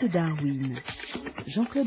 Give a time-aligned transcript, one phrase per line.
[0.00, 0.80] De Darwin,
[1.48, 1.86] Jean-Claude.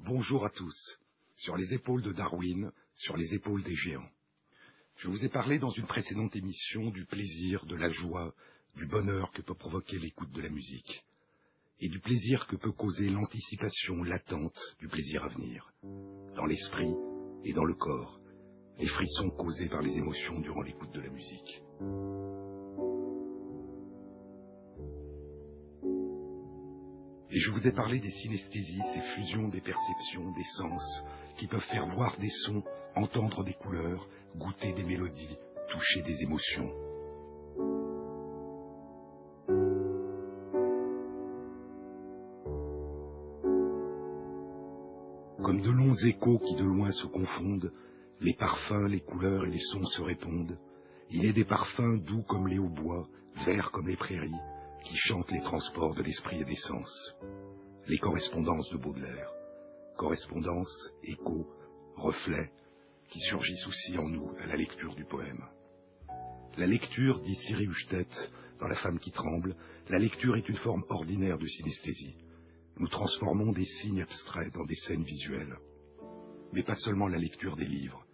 [0.00, 0.98] Bonjour à tous.
[1.36, 4.08] Sur les épaules de Darwin, sur les épaules des géants.
[4.96, 8.34] Je vous ai parlé dans une précédente émission du plaisir, de la joie,
[8.76, 11.04] du bonheur que peut provoquer l'écoute de la musique,
[11.78, 15.72] et du plaisir que peut causer l'anticipation latente du plaisir à venir,
[16.34, 16.92] dans l'esprit
[17.44, 18.20] et dans le corps,
[18.78, 22.45] les frissons causés par les émotions durant l'écoute de la musique.
[27.36, 31.04] Et je vous ai parlé des synesthésies, ces fusions des perceptions, des sens,
[31.36, 32.62] qui peuvent faire voir des sons,
[32.94, 35.36] entendre des couleurs, goûter des mélodies,
[35.68, 36.72] toucher des émotions.
[45.44, 47.70] Comme de longs échos qui de loin se confondent,
[48.22, 50.58] les parfums, les couleurs et les sons se répondent.
[51.10, 53.06] Il est des parfums doux comme les hautbois,
[53.44, 54.40] verts comme les prairies,
[54.86, 57.14] qui chantent les transports de l'esprit et des sens.
[57.88, 59.30] Les correspondances de Baudelaire.
[59.96, 61.46] Correspondances, échos,
[61.96, 62.50] reflets,
[63.10, 65.44] qui surgissent aussi en nous à la lecture du poème.
[66.56, 68.06] La lecture, dit Siri Huchtet,
[68.60, 69.56] dans La femme qui tremble,
[69.88, 72.16] la lecture est une forme ordinaire de synesthésie.
[72.78, 75.56] Nous transformons des signes abstraits dans des scènes visuelles.
[76.52, 78.06] Mais pas seulement la lecture des livres.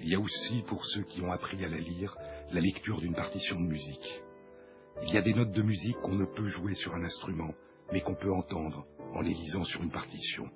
[0.00, 2.16] Il y a aussi, pour ceux qui ont appris à la lire,
[2.52, 4.22] la lecture d'une partition de musique.
[5.02, 7.54] Il y a des notes de musique qu'on ne peut jouer sur un instrument,
[7.90, 8.84] mais qu'on peut entendre
[9.14, 10.48] en les lisant sur une partition.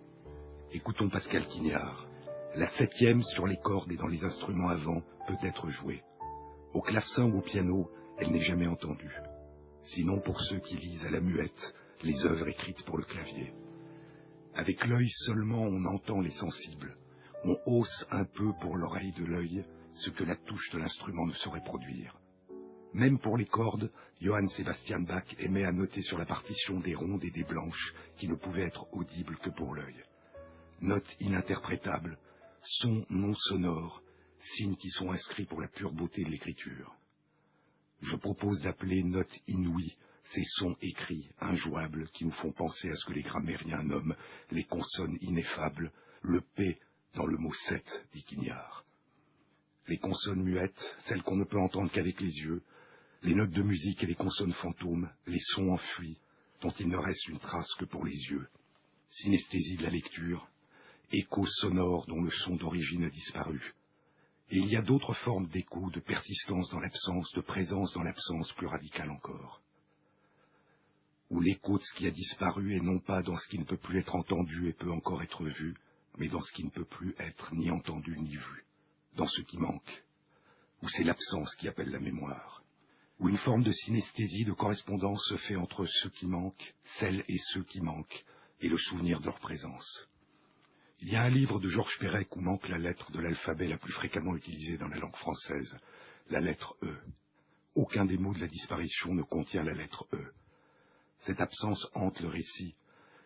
[0.70, 2.06] Écoutons Pascal Quignard.
[2.54, 6.02] La septième sur les cordes et dans les instruments avant peut être jouée.
[6.74, 9.16] Au clavecin ou au piano, elle n'est jamais entendue.
[9.82, 13.54] Sinon pour ceux qui lisent à la muette les œuvres écrites pour le clavier.
[14.54, 16.96] Avec l'œil seulement on entend les sensibles.
[17.44, 21.32] On hausse un peu pour l'oreille de l'œil ce que la touche de l'instrument ne
[21.32, 22.18] saurait produire.
[22.94, 23.90] Même pour les cordes,
[24.24, 28.26] Johann Sebastian Bach aimait à noter sur la partition des rondes et des blanches qui
[28.26, 30.02] ne pouvaient être audibles que pour l'œil.
[30.80, 32.16] Notes ininterprétables,
[32.62, 34.02] sons non sonores,
[34.56, 36.96] signes qui sont inscrits pour la pure beauté de l'écriture.
[38.00, 39.94] Je propose d'appeler notes inouïes
[40.32, 44.16] ces sons écrits, injouables, qui nous font penser à ce que les grammairiens nomment
[44.50, 45.92] les consonnes ineffables,
[46.22, 46.78] le P
[47.14, 48.86] dans le mot sept, dit Quignard.
[49.86, 52.62] Les consonnes muettes, celles qu'on ne peut entendre qu'avec les yeux,
[53.24, 56.18] les notes de musique et les consonnes fantômes, les sons enfuis,
[56.60, 58.46] dont il ne reste une trace que pour les yeux,
[59.10, 60.46] synesthésie de la lecture,
[61.10, 63.74] écho sonore dont le son d'origine a disparu.
[64.50, 68.52] Et il y a d'autres formes d'écho, de persistance dans l'absence, de présence dans l'absence
[68.52, 69.62] plus radicale encore.
[71.30, 73.78] Où l'écho de ce qui a disparu est non pas dans ce qui ne peut
[73.78, 75.74] plus être entendu et peut encore être vu,
[76.18, 78.64] mais dans ce qui ne peut plus être ni entendu ni vu,
[79.16, 80.04] dans ce qui manque,
[80.82, 82.63] où c'est l'absence qui appelle la mémoire,
[83.18, 87.38] où une forme de synesthésie, de correspondance se fait entre ceux qui manquent, celles et
[87.52, 88.24] ceux qui manquent,
[88.60, 90.08] et le souvenir de leur présence.
[91.00, 93.78] Il y a un livre de Georges Perec où manque la lettre de l'alphabet la
[93.78, 95.78] plus fréquemment utilisée dans la langue française,
[96.30, 96.96] la lettre E.
[97.74, 100.32] Aucun des mots de la disparition ne contient la lettre E.
[101.20, 102.74] Cette absence hante le récit.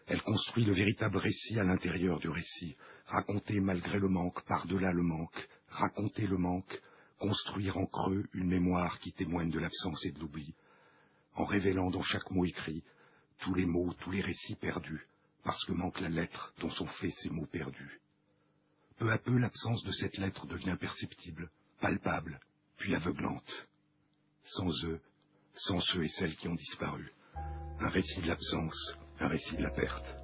[0.06, 2.76] Elle construit le véritable récit à l'intérieur du récit,
[3.06, 6.80] raconter malgré le manque, par-delà le manque, raconter le manque,
[7.18, 10.54] construire en creux une mémoire qui témoigne de l'absence et de l'oubli,
[11.34, 12.82] en révélant dans chaque mot écrit
[13.40, 15.06] tous les mots, tous les récits perdus,
[15.44, 18.00] parce que manque la lettre dont sont faits ces mots perdus.
[18.98, 22.40] Peu à peu, l'absence de cette lettre devient perceptible, palpable,
[22.76, 23.68] puis aveuglante.
[24.44, 25.00] Sans eux,
[25.54, 27.12] sans ceux et celles qui ont disparu,
[27.80, 30.16] un récit de l'absence, un récit de la perte.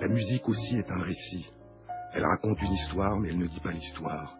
[0.00, 1.50] La musique aussi est un récit.
[2.12, 4.36] Elle raconte une histoire, mais elle ne dit pas l'histoire.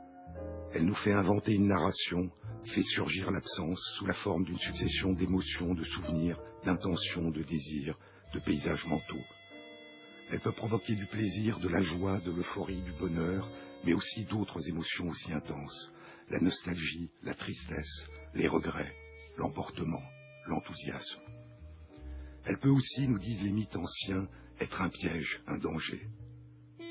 [0.72, 2.30] Elle nous fait inventer une narration,
[2.64, 7.96] fait surgir l'absence sous la forme d'une succession d'émotions, de souvenirs, d'intentions, de désirs,
[8.34, 9.24] de paysages mentaux.
[10.32, 13.48] Elle peut provoquer du plaisir, de la joie, de l'euphorie, du bonheur,
[13.84, 15.92] mais aussi d'autres émotions aussi intenses,
[16.28, 18.94] la nostalgie, la tristesse, les regrets,
[19.36, 20.02] l'emportement,
[20.46, 21.20] l'enthousiasme.
[22.44, 24.26] Elle peut aussi, nous disent les mythes anciens,
[24.60, 26.08] être un piège, un danger.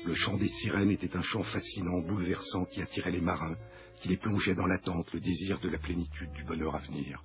[0.04, 3.56] Le chant des sirènes était un chant fascinant, bouleversant, qui attirait les marins,
[4.00, 7.22] qui les plongeait dans l'attente, le désir de la plénitude du bonheur à venir,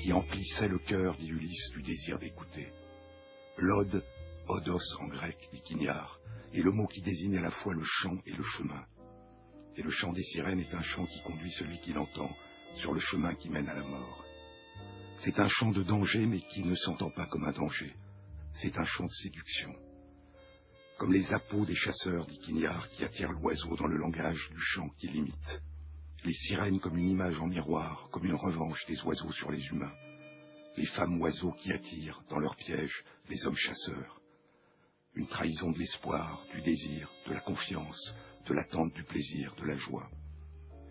[0.00, 2.68] qui emplissait le cœur, dit Ulysse, du désir d'écouter.
[3.56, 4.04] L'ode,
[4.46, 6.18] odos en grec, dit Quignard,
[6.52, 8.84] est le mot qui désigne à la fois le chant et le chemin.
[9.76, 12.30] Et le chant des sirènes est un chant qui conduit celui qui l'entend
[12.76, 14.24] sur le chemin qui mène à la mort.
[15.20, 17.94] C'est un chant de danger, mais qui ne s'entend pas comme un danger.
[18.54, 19.74] C'est un chant de séduction.
[21.02, 24.88] Comme les appos des chasseurs, dit Quignard, qui attirent l'oiseau dans le langage du chant
[25.00, 25.60] qui l'imite.
[26.24, 29.92] les sirènes comme une image en miroir, comme une revanche des oiseaux sur les humains,
[30.76, 34.20] les femmes oiseaux qui attirent, dans leurs pièges, les hommes chasseurs,
[35.16, 38.14] une trahison de l'espoir, du désir, de la confiance,
[38.46, 40.08] de l'attente du plaisir, de la joie.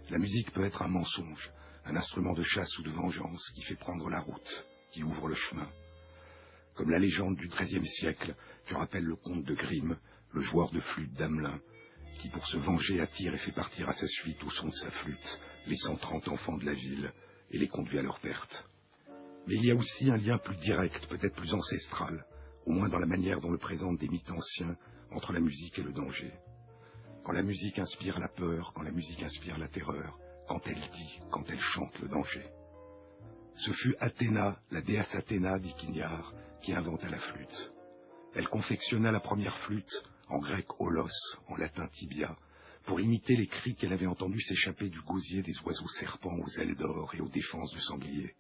[0.10, 1.54] La musique peut être un mensonge,
[1.86, 5.36] un instrument de chasse ou de vengeance qui fait prendre la route, qui ouvre le
[5.36, 5.70] chemin.
[6.74, 8.36] Comme la légende du XIIIe siècle
[8.68, 9.98] que rappelle le conte de Grimm,
[10.34, 11.60] le joueur de flûte d'Amelin,
[12.20, 14.92] qui pour se venger attire et fait partir à sa suite au son de sa
[14.92, 17.12] flûte les cent trente enfants de la ville
[17.52, 18.66] et les conduit à leur perte.
[19.48, 22.26] Mais il y a aussi un lien plus direct, peut-être plus ancestral,
[22.66, 24.76] au moins dans la manière dont le présentent des mythes anciens
[25.12, 26.32] entre la musique et le danger.
[27.24, 30.18] Quand la musique inspire la peur, quand la musique inspire la terreur,
[30.48, 32.46] quand elle dit, quand elle chante le danger.
[33.58, 37.72] Ce fut Athéna, la déesse Athéna, dit Quignard, qui inventa la flûte.
[38.34, 42.36] Elle confectionna la première flûte, en grec holos, en latin tibia,
[42.86, 46.76] pour imiter les cris qu'elle avait entendus s'échapper du gosier des oiseaux serpents aux ailes
[46.76, 48.36] d'or et aux défenses du sanglier.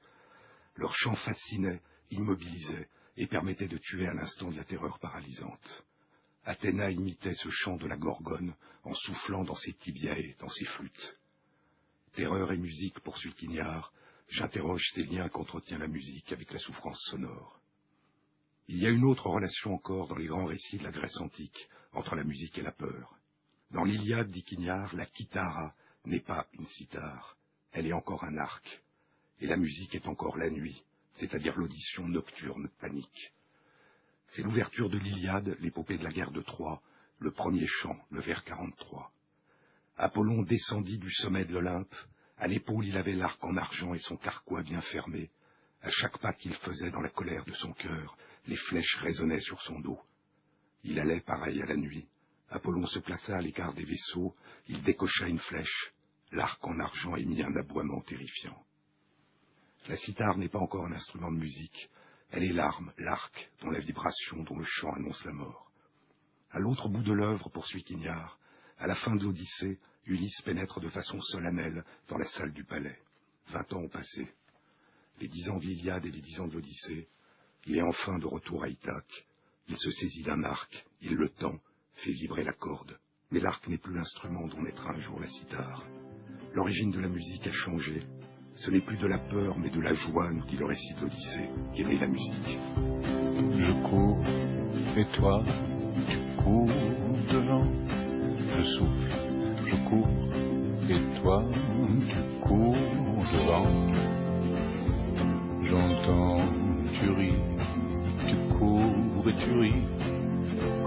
[0.75, 5.85] Leur chant fascinait, immobilisait, et permettait de tuer à l'instant de la terreur paralysante.
[6.45, 11.17] Athéna imitait ce chant de la gorgone en soufflant dans ses tibiae, dans ses flûtes.
[12.13, 13.93] Terreur et musique, poursuit Quignard,
[14.29, 17.60] j'interroge ces liens qu'entretient la musique avec la souffrance sonore.
[18.67, 21.67] Il y a une autre relation encore dans les grands récits de la Grèce antique
[21.93, 23.17] entre la musique et la peur.
[23.71, 25.73] Dans l'Iliade, dit Quignard, la kitara
[26.05, 27.37] n'est pas une cithare,
[27.71, 28.83] elle est encore un arc,
[29.39, 30.83] et la musique est encore la nuit,
[31.15, 33.33] c'est-à-dire l'audition nocturne panique.
[34.29, 36.81] C'est l'ouverture de l'Iliade, l'épopée de la guerre de Troie,
[37.19, 39.11] le premier chant, le vers 43.
[39.97, 41.93] Apollon descendit du sommet de l'Olympe,
[42.37, 45.29] à l'épaule il avait l'arc en argent et son carquois bien fermé.
[45.81, 49.61] À chaque pas qu'il faisait dans la colère de son cœur, les flèches résonnaient sur
[49.61, 49.99] son dos.
[50.83, 52.07] Il allait pareil à la nuit.
[52.49, 54.35] Apollon se plaça à l'écart des vaisseaux,
[54.67, 55.93] il décocha une flèche,
[56.31, 58.61] l'arc en argent émit un aboiement terrifiant.
[59.87, 61.89] La cithare n'est pas encore un instrument de musique,
[62.31, 65.71] elle est l'arme, l'arc, dont la vibration, dont le chant annonce la mort.
[66.51, 68.37] À l'autre bout de l'œuvre, poursuit Quignard,
[68.79, 72.99] à la fin de l'Odyssée, Ulysse pénètre de façon solennelle dans la salle du palais.
[73.47, 74.33] Vingt ans ont passé.
[75.19, 77.07] Les dix ans d'Iliade et les dix ans de l'Odyssée,
[77.65, 79.25] il est enfin de retour à Ithaque.
[79.67, 81.57] Il se saisit d'un arc, il le tend,
[81.93, 82.97] fait vibrer la corde.
[83.31, 85.85] Mais l'arc n'est plus l'instrument dont naîtra un jour la cithare.
[86.53, 88.03] L'origine de la musique a changé,
[88.55, 91.07] ce n'est plus de la peur, mais de la joie, nous dit le récit de
[91.73, 92.59] qui est la musique.
[93.57, 94.23] Je cours,
[94.97, 95.43] et toi,
[96.07, 96.67] tu cours
[97.31, 97.65] devant.
[98.53, 99.07] Je souffle,
[99.65, 100.07] je cours,
[100.89, 101.45] et toi,
[102.07, 102.75] tu cours
[103.31, 103.69] devant.
[105.63, 106.45] J'entends,
[106.99, 107.50] tu ris,
[108.61, 109.83] tu cours et tu ris.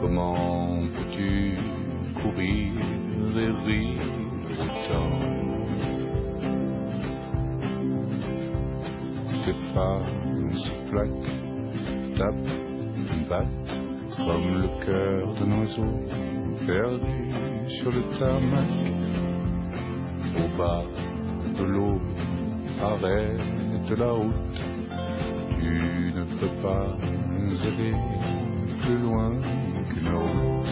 [0.01, 1.57] Comment peux-tu
[2.23, 2.73] courir
[3.37, 4.03] et rire
[4.61, 5.35] autant
[9.45, 10.01] tes pas
[10.55, 13.47] se plaquent, tapent, battent
[14.17, 15.93] comme le cœur d'un oiseau
[16.67, 17.31] perdu
[17.81, 18.71] sur le tarmac.
[20.37, 20.85] Au bas
[21.59, 22.01] de l'eau,
[22.81, 24.35] arrête la route,
[25.61, 26.97] tu ne peux pas
[27.67, 27.95] aller
[28.83, 29.31] plus loin
[29.91, 30.69] qu'une route.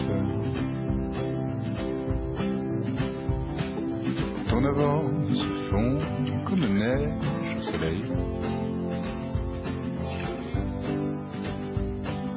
[4.49, 5.97] Ton avance fond
[6.45, 7.09] comme neige
[7.57, 8.03] au soleil.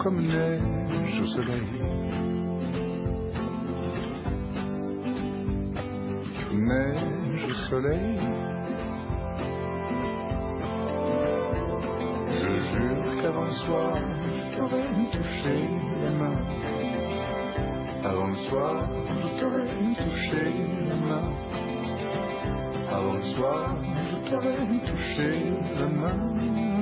[0.07, 1.63] comme neige au soleil.
[6.53, 8.19] Neige au soleil.
[12.39, 13.99] Je jure qu'avant le soir,
[14.57, 14.63] je
[16.03, 16.41] la main.
[18.05, 20.55] Avant le soir, je t'aurais touché
[20.89, 21.33] la main.
[22.91, 23.77] Avant le soir,
[24.11, 26.76] je t'aurais touché la main.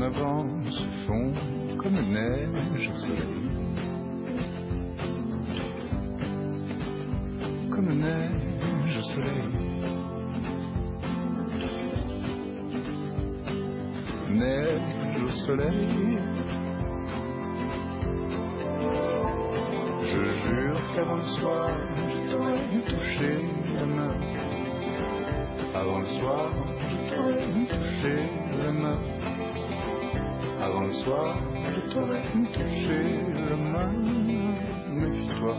[0.00, 1.32] Ton avance fond
[1.76, 3.50] comme neige au soleil.
[7.70, 9.50] Comme neige au soleil.
[14.30, 16.18] neige au soleil.
[20.02, 21.76] Je jure qu'avant le soir,
[22.08, 23.36] je t'aurais dû toucher
[23.74, 24.14] la main.
[25.74, 26.50] Avant le soir,
[26.88, 28.30] je t'aurais dû toucher
[28.64, 29.19] la main.
[30.90, 33.92] Soir, je t'aurais dû toucher la main.
[34.92, 35.56] Méfie-toi,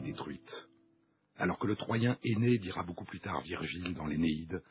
[0.00, 0.68] Détruite.
[1.36, 4.62] Alors que le Troyen aîné, dira beaucoup plus tard Virgile dans l'Énéide,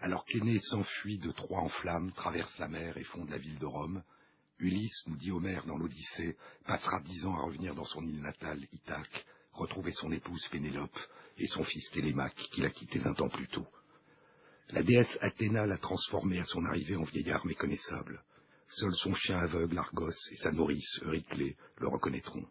[0.00, 3.66] alors qu'Aîné s'enfuit de Troie en flammes, traverse la mer et fonde la ville de
[3.66, 4.02] Rome,
[4.58, 8.66] Ulysse, nous dit Homère dans l'Odyssée, passera dix ans à revenir dans son île natale,
[8.72, 10.98] Ithaque, retrouver son épouse Pénélope
[11.38, 13.66] et son fils Télémaque, qu'il a quitté vingt ans plus tôt.
[14.70, 18.22] La déesse Athéna l'a transformé à son arrivée en vieillard méconnaissable.
[18.68, 22.46] Seul son chien aveugle, Argos, et sa nourrice, Euryclée, le reconnaîtront.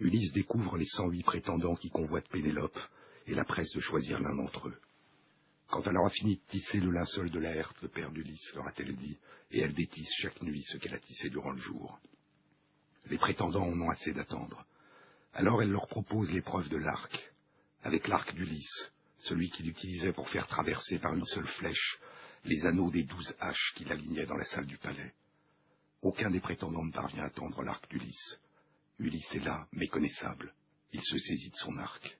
[0.00, 2.78] Ulysse découvre les cent huit prétendants qui convoitent Pénélope
[3.26, 4.78] et la presse de choisir l'un d'entre eux.
[5.68, 8.94] Quand elle aura fini de tisser le linceul de Laerte, le père d'Ulysse, leur a-t-elle
[8.96, 9.16] dit,
[9.50, 11.98] et elle détisse chaque nuit ce qu'elle a tissé durant le jour.
[13.06, 14.66] Les prétendants en ont assez d'attendre.
[15.32, 17.32] Alors elle leur propose l'épreuve de l'arc,
[17.82, 21.98] avec l'arc d'Ulysse, celui qu'il utilisait pour faire traverser par une seule flèche
[22.44, 25.14] les anneaux des douze haches qu'il alignait dans la salle du palais.
[26.02, 28.38] Aucun des prétendants ne parvient à tendre l'arc d'Ulysse.
[28.98, 30.54] Ulysse est là, méconnaissable.
[30.92, 32.18] Il se saisit de son arc.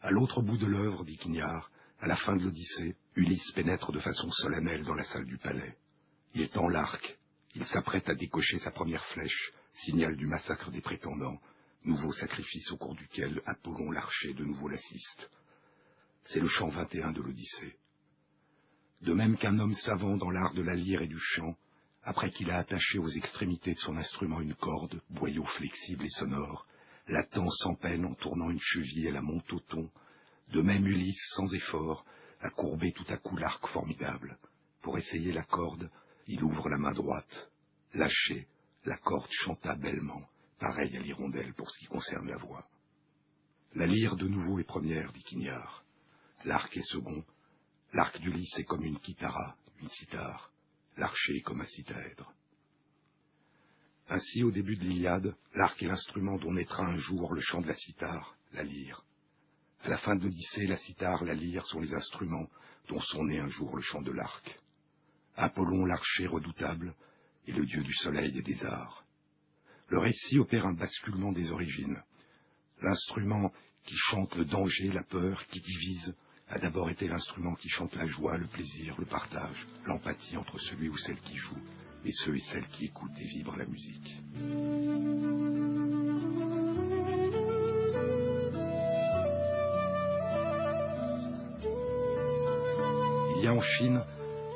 [0.00, 3.98] À l'autre bout de l'œuvre, dit Quignard, à la fin de l'Odyssée, Ulysse pénètre de
[3.98, 5.76] façon solennelle dans la salle du palais.
[6.34, 7.18] Il tend l'arc,
[7.54, 11.38] il s'apprête à décocher sa première flèche, signal du massacre des prétendants,
[11.84, 15.30] nouveau sacrifice au cours duquel Apollon l'archer de nouveau l'assiste.
[16.24, 17.76] C'est le chant 21 de l'Odyssée.
[19.02, 21.56] De même qu'un homme savant dans l'art de la lyre et du chant,
[22.02, 26.66] après qu'il a attaché aux extrémités de son instrument une corde, boyau flexible et sonore,
[27.08, 29.90] l'attend sans peine en tournant une cheville et la monte au ton,
[30.52, 32.04] de même Ulysse, sans effort,
[32.40, 34.38] a courbé tout à coup l'arc formidable.
[34.82, 35.90] Pour essayer la corde,
[36.26, 37.50] il ouvre la main droite.
[37.94, 38.46] Lâché,
[38.84, 40.22] la corde chanta bellement,
[40.58, 42.66] pareil à l'hirondelle pour ce qui concerne la voix.
[43.74, 45.84] La lyre de nouveau est première, dit Quignard.
[46.44, 47.22] L'arc est second.
[47.92, 50.49] L'arc d'Ulysse est comme une kithara, une cithare.
[51.00, 52.30] L'archer comme un cithaèdre.
[54.10, 57.68] Ainsi, au début de l'Iliade, l'arc est l'instrument dont naîtra un jour le chant de
[57.68, 59.02] la cithare, la lyre.
[59.80, 62.50] À la fin de l'Odyssée, la cithare, la lyre sont les instruments
[62.88, 64.60] dont sont nés un jour le chant de l'arc.
[65.36, 66.94] Apollon, l'archer redoutable,
[67.46, 69.06] est le dieu du soleil et des arts.
[69.88, 72.02] Le récit opère un basculement des origines.
[72.82, 73.50] L'instrument
[73.84, 76.14] qui chante le danger, la peur, qui divise,
[76.50, 80.88] a d'abord été l'instrument qui chante la joie, le plaisir, le partage, l'empathie entre celui
[80.88, 81.56] ou celle qui joue
[82.04, 84.16] et ceux et celles qui écoutent et vibrent la musique.
[93.36, 94.02] Il y a en Chine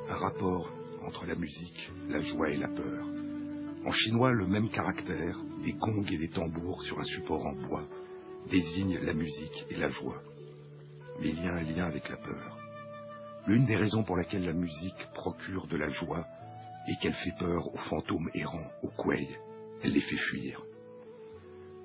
[0.09, 0.71] un rapport
[1.07, 3.07] entre la musique, la joie et la peur.
[3.87, 7.87] En chinois, le même caractère, des gongs et des tambours sur un support en bois,
[8.51, 10.23] désigne la musique et la joie.
[11.21, 12.59] Mais il y a un lien avec la peur.
[13.47, 16.27] L'une des raisons pour laquelle la musique procure de la joie
[16.89, 19.29] est qu'elle fait peur aux fantômes errants, aux quei.
[19.83, 20.63] Elle les fait fuir.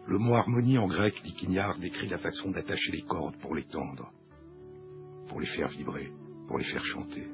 [0.07, 3.65] Le mot harmonie en grec, dit Quignard, décrit la façon d'attacher les cordes pour les
[3.65, 4.11] tendre,
[5.27, 6.11] pour les faire vibrer,
[6.47, 7.27] pour les faire chanter.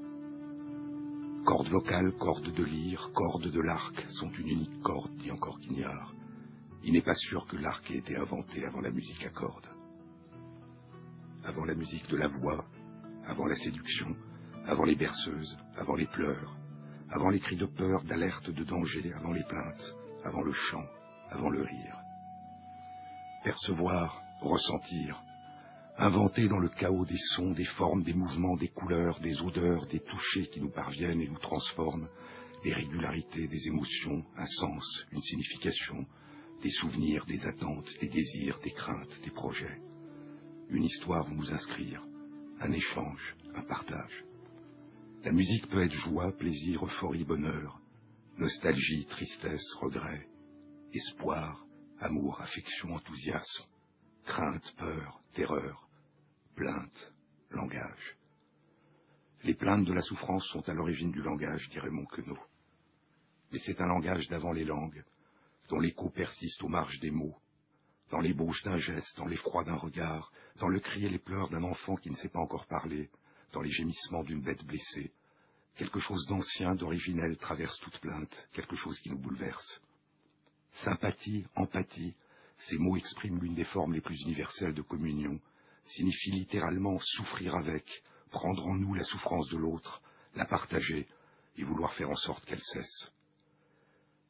[1.45, 6.13] Cordes vocales, cordes de lyre, cordes de l'arc sont une unique corde, dit encore Quignard.
[6.83, 9.69] Il n'est pas sûr que l'arc ait été inventé avant la musique à cordes.
[11.45, 12.65] Avant la musique de la voix,
[13.25, 14.15] avant la séduction,
[14.65, 16.57] avant les berceuses, avant les pleurs,
[17.09, 20.85] avant les cris de peur, d'alerte, de danger, avant les plaintes, avant le chant,
[21.29, 22.01] avant le rire.
[23.43, 25.21] Percevoir, ressentir,
[25.97, 29.99] inventer dans le chaos des sons, des formes, des mouvements, des couleurs, des odeurs, des
[29.99, 32.09] touchés qui nous parviennent et nous transforment,
[32.63, 36.05] des régularités, des émotions, un sens, une signification,
[36.63, 39.79] des souvenirs, des attentes, des désirs, des craintes, des projets.
[40.69, 42.03] Une histoire où nous inscrire,
[42.59, 44.23] un échange, un partage.
[45.23, 47.79] La musique peut être joie, plaisir, euphorie, bonheur,
[48.37, 50.27] nostalgie, tristesse, regret,
[50.93, 51.65] espoir,
[51.99, 53.65] amour, affection, enthousiasme,
[54.25, 55.87] crainte, peur, terreur,
[56.55, 57.13] plainte,
[57.51, 58.17] langage.
[59.43, 62.39] Les plaintes de la souffrance sont à l'origine du langage, dirait Queneau.
[63.51, 65.03] Mais c'est un langage d'avant les langues,
[65.69, 67.37] dont l'écho persiste aux marges des mots,
[68.09, 71.63] dans l'ébauche d'un geste, dans l'effroi d'un regard, dans le cri et les pleurs d'un
[71.63, 73.09] enfant qui ne sait pas encore parler,
[73.51, 75.11] dans les gémissements d'une bête blessée.
[75.75, 79.81] Quelque chose d'ancien, d'originel traverse toute plainte, quelque chose qui nous bouleverse.
[80.83, 82.15] Sympathie, empathie,
[82.59, 85.39] ces mots expriment l'une des formes les plus universelles de communion,
[85.85, 90.01] signifient littéralement souffrir avec, prendre en nous la souffrance de l'autre,
[90.35, 91.07] la partager
[91.57, 93.11] et vouloir faire en sorte qu'elle cesse.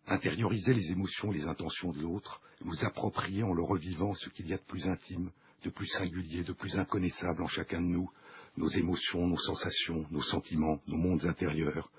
[0.08, 4.48] Intérioriser les émotions et les intentions de l'autre, nous approprier en le revivant ce qu'il
[4.48, 5.32] y a de plus intime,
[5.66, 8.10] de plus singulier, de plus inconnaissable en chacun de nous,
[8.56, 11.92] nos émotions, nos sensations, nos sentiments, nos mondes intérieurs,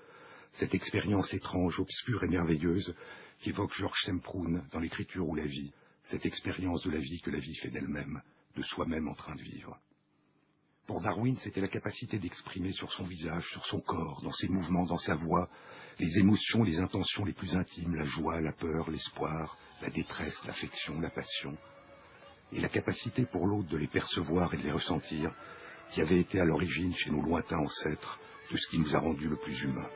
[0.53, 2.95] cette expérience étrange, obscure et merveilleuse
[3.41, 5.73] qu'évoque Georges Semproun dans l'écriture ou la vie,
[6.05, 8.21] cette expérience de la vie que la vie fait d'elle-même,
[8.55, 9.77] de soi-même en train de vivre.
[10.87, 14.85] Pour Darwin, c'était la capacité d'exprimer sur son visage, sur son corps, dans ses mouvements,
[14.85, 15.49] dans sa voix,
[15.99, 21.01] les émotions, les intentions les plus intimes, la joie, la peur, l'espoir, la détresse, l'affection,
[21.01, 21.57] la passion,
[22.51, 25.31] et la capacité pour l'autre de les percevoir et de les ressentir,
[25.91, 28.19] qui avait été à l'origine chez nos lointains ancêtres
[28.51, 29.89] de ce qui nous a rendus le plus humains.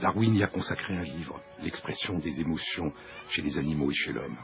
[0.00, 2.92] Darwin y a consacré un livre, L'expression des émotions
[3.30, 4.36] chez les animaux et chez l'homme.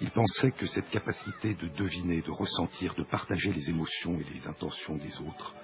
[0.00, 4.46] Il pensait que cette capacité de deviner, de ressentir, de partager les émotions et les
[4.46, 5.54] intentions des autres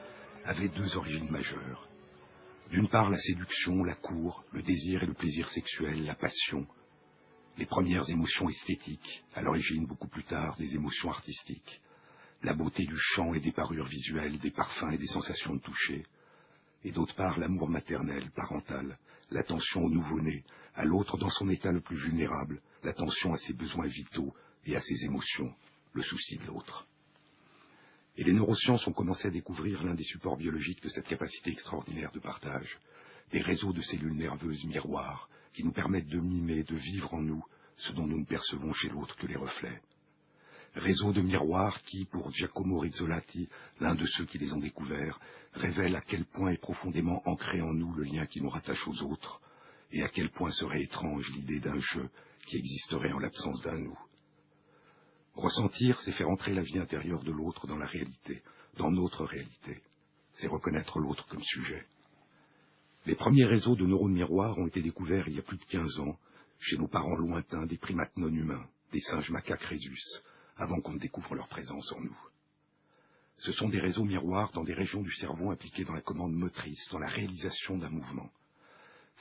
[0.45, 1.89] avait deux origines majeures.
[2.71, 6.69] D'une part, la séduction, la cour, le désir et le plaisir sexuel, la passion,
[7.59, 11.81] les premières émotions esthétiques, à l'origine beaucoup plus tard des émotions artistiques,
[12.45, 16.05] la beauté du chant et des parures visuelles, des parfums et des sensations de toucher,
[16.85, 18.99] et d'autre part l'amour maternel, parental,
[19.31, 23.89] l'attention au nouveau-né, à l'autre dans son état le plus vulnérable, l'attention à ses besoins
[23.89, 24.33] vitaux
[24.65, 25.53] et à ses émotions,
[25.93, 26.87] le souci de l'autre.
[28.21, 32.13] Et les neurosciences ont commencé à découvrir l'un des supports biologiques de cette capacité extraordinaire
[32.13, 32.79] de partage,
[33.33, 37.43] des réseaux de cellules nerveuses miroirs qui nous permettent de mimer, de vivre en nous
[37.79, 39.81] ce dont nous ne percevons chez l'autre que les reflets.
[40.75, 43.49] Réseaux de miroirs qui, pour Giacomo Rizzolatti,
[43.81, 45.19] l'un de ceux qui les ont découverts,
[45.55, 49.03] révèlent à quel point est profondément ancré en nous le lien qui nous rattache aux
[49.03, 49.41] autres,
[49.93, 52.11] et à quel point serait étrange l'idée d'un jeu
[52.47, 53.99] qui existerait en l'absence d'un nous.
[55.35, 58.43] Ressentir, c'est faire entrer la vie intérieure de l'autre dans la réalité,
[58.77, 59.83] dans notre réalité.
[60.35, 61.87] C'est reconnaître l'autre comme sujet.
[63.07, 66.01] Les premiers réseaux de neurones miroirs ont été découverts il y a plus de 15
[66.01, 66.19] ans,
[66.59, 70.03] chez nos parents lointains des primates non humains, des singes macaques rhésus,
[70.57, 72.19] avant qu'on ne découvre leur présence en nous.
[73.39, 76.89] Ce sont des réseaux miroirs dans des régions du cerveau impliquées dans la commande motrice,
[76.93, 78.29] dans la réalisation d'un mouvement.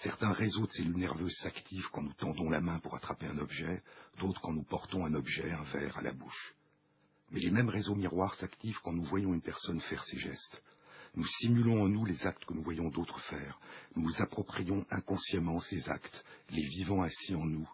[0.01, 3.83] Certains réseaux de cellules nerveuses s'activent quand nous tendons la main pour attraper un objet,
[4.17, 6.55] d'autres quand nous portons un objet, un verre, à la bouche.
[7.31, 10.63] Mais les mêmes réseaux miroirs s'activent quand nous voyons une personne faire ses gestes.
[11.15, 13.59] Nous simulons en nous les actes que nous voyons d'autres faire.
[13.97, 17.69] Nous nous approprions inconsciemment ces actes, les vivant assis en nous,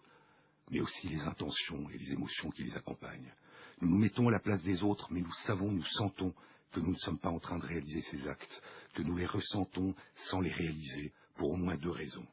[0.72, 3.32] mais aussi les intentions et les émotions qui les accompagnent.
[3.80, 6.34] Nous nous mettons à la place des autres, mais nous savons, nous sentons
[6.72, 8.62] que nous ne sommes pas en train de réaliser ces actes,
[8.94, 9.94] que nous les ressentons
[10.28, 12.26] sans les réaliser, pour au moins deux raisons.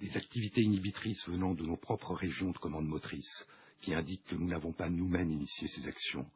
[0.00, 3.46] Des activités inhibitrices venant de nos propres régions de commande motrice,
[3.80, 6.26] qui indiquent que nous n'avons pas nous-mêmes initié ces actions,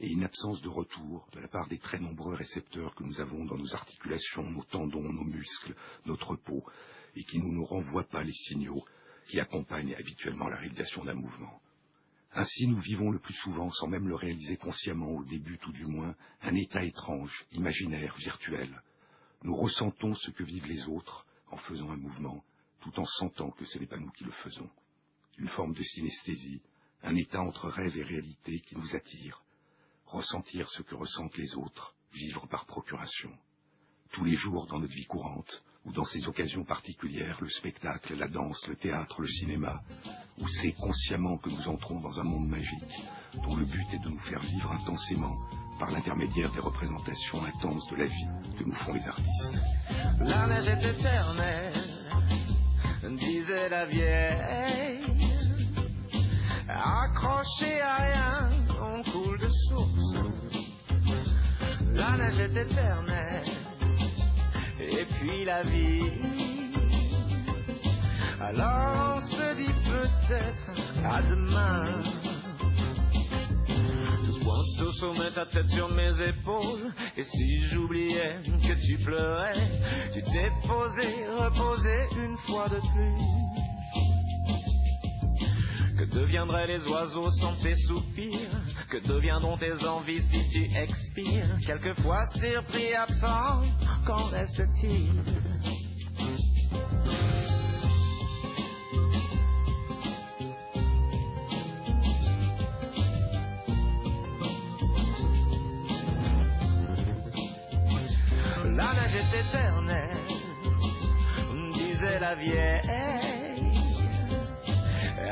[0.00, 3.44] et une absence de retour de la part des très nombreux récepteurs que nous avons
[3.44, 5.74] dans nos articulations, nos tendons, nos muscles,
[6.06, 6.62] notre peau,
[7.16, 8.84] et qui ne nous renvoient pas les signaux
[9.28, 11.60] qui accompagnent habituellement la réalisation d'un mouvement.
[12.34, 15.86] Ainsi nous vivons le plus souvent, sans même le réaliser consciemment au début tout du
[15.86, 18.82] moins, un état étrange, imaginaire, virtuel.
[19.42, 22.42] Nous ressentons ce que vivent les autres, en faisant un mouvement,
[22.80, 24.70] tout en sentant que ce n'est pas nous qui le faisons.
[25.38, 26.62] Une forme de synesthésie,
[27.02, 29.42] un état entre rêve et réalité qui nous attire.
[30.06, 33.30] Ressentir ce que ressentent les autres, vivre par procuration.
[34.12, 38.28] Tous les jours dans notre vie courante, ou dans ces occasions particulières, le spectacle, la
[38.28, 39.82] danse, le théâtre, le cinéma,
[40.38, 44.08] où c'est consciemment que nous entrons dans un monde magique, dont le but est de
[44.08, 45.38] nous faire vivre intensément
[45.78, 49.60] par l'intermédiaire des représentations intenses de la vie que nous font les artistes.
[50.20, 51.72] La neige est éternelle,
[53.16, 55.00] disait la vieille.
[56.68, 60.14] Accroché à rien, on coule de source.
[61.94, 63.44] La neige est éternelle,
[64.80, 66.12] et puis la vie.
[68.40, 70.70] Alors on se dit peut-être
[71.04, 72.02] à demain.
[75.34, 76.92] Ta tête sur mes épaules.
[77.16, 79.54] Et si j'oubliais que tu pleurais,
[80.12, 83.38] tu t'es posé, reposé une fois de plus.
[85.98, 88.60] Que deviendraient les oiseaux sans tes soupirs?
[88.90, 91.58] Que deviendront tes envies si tu expires?
[91.64, 93.62] Quelquefois surpris, absent,
[94.06, 95.12] qu'en reste-t-il?
[112.28, 113.72] La vieille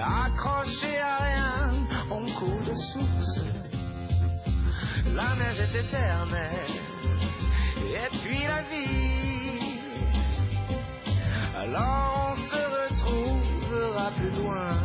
[0.00, 1.72] accroché à rien,
[2.10, 3.40] on coule de source.
[5.14, 6.74] La neige est éternelle,
[8.00, 9.80] et puis la vie.
[11.54, 14.75] Alors on se retrouvera plus loin.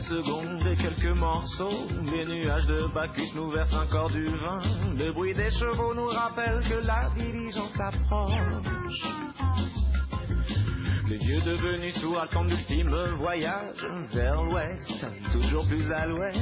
[0.00, 1.88] Secondes et quelques morceaux.
[2.04, 4.60] Les nuages de Bacchus nous versent encore du vin.
[4.96, 8.34] Le bruit des chevaux nous rappelle que la diligence approche.
[11.08, 16.38] Les vieux devenus sourds attendent l'ultime voyage vers l'ouest, toujours plus à l'ouest.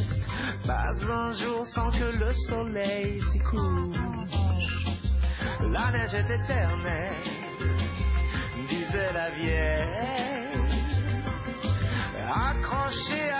[0.66, 3.96] Pas un jour sans que le soleil s'y couche.
[5.72, 7.16] La neige est éternelle,
[8.68, 10.10] disait la vieille
[12.30, 13.39] accroché à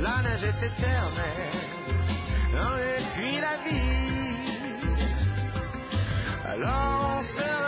[0.00, 1.50] La neige est éternelle,
[2.54, 3.98] et puis la vie.
[6.44, 7.67] Alors on se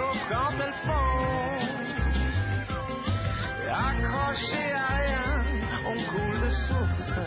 [0.00, 1.60] sauf quand elles fond.
[3.88, 5.30] Accroché à rien,
[5.90, 7.18] on coule de source.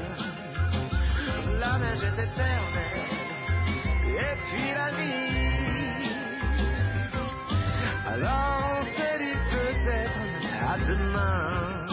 [1.59, 3.11] La neige est éternelle,
[4.23, 5.23] et puis la vie.
[8.13, 10.23] Alors on se dit peut-être
[10.71, 11.85] à demain.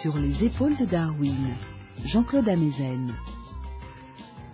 [0.00, 1.56] Sur les épaules de Darwin,
[2.04, 3.14] Jean-Claude Amezen.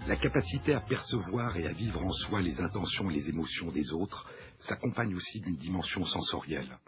[0.07, 3.91] La capacité à percevoir et à vivre en soi les intentions et les émotions des
[3.91, 4.29] autres
[4.61, 6.79] s'accompagne aussi d'une dimension sensorielle.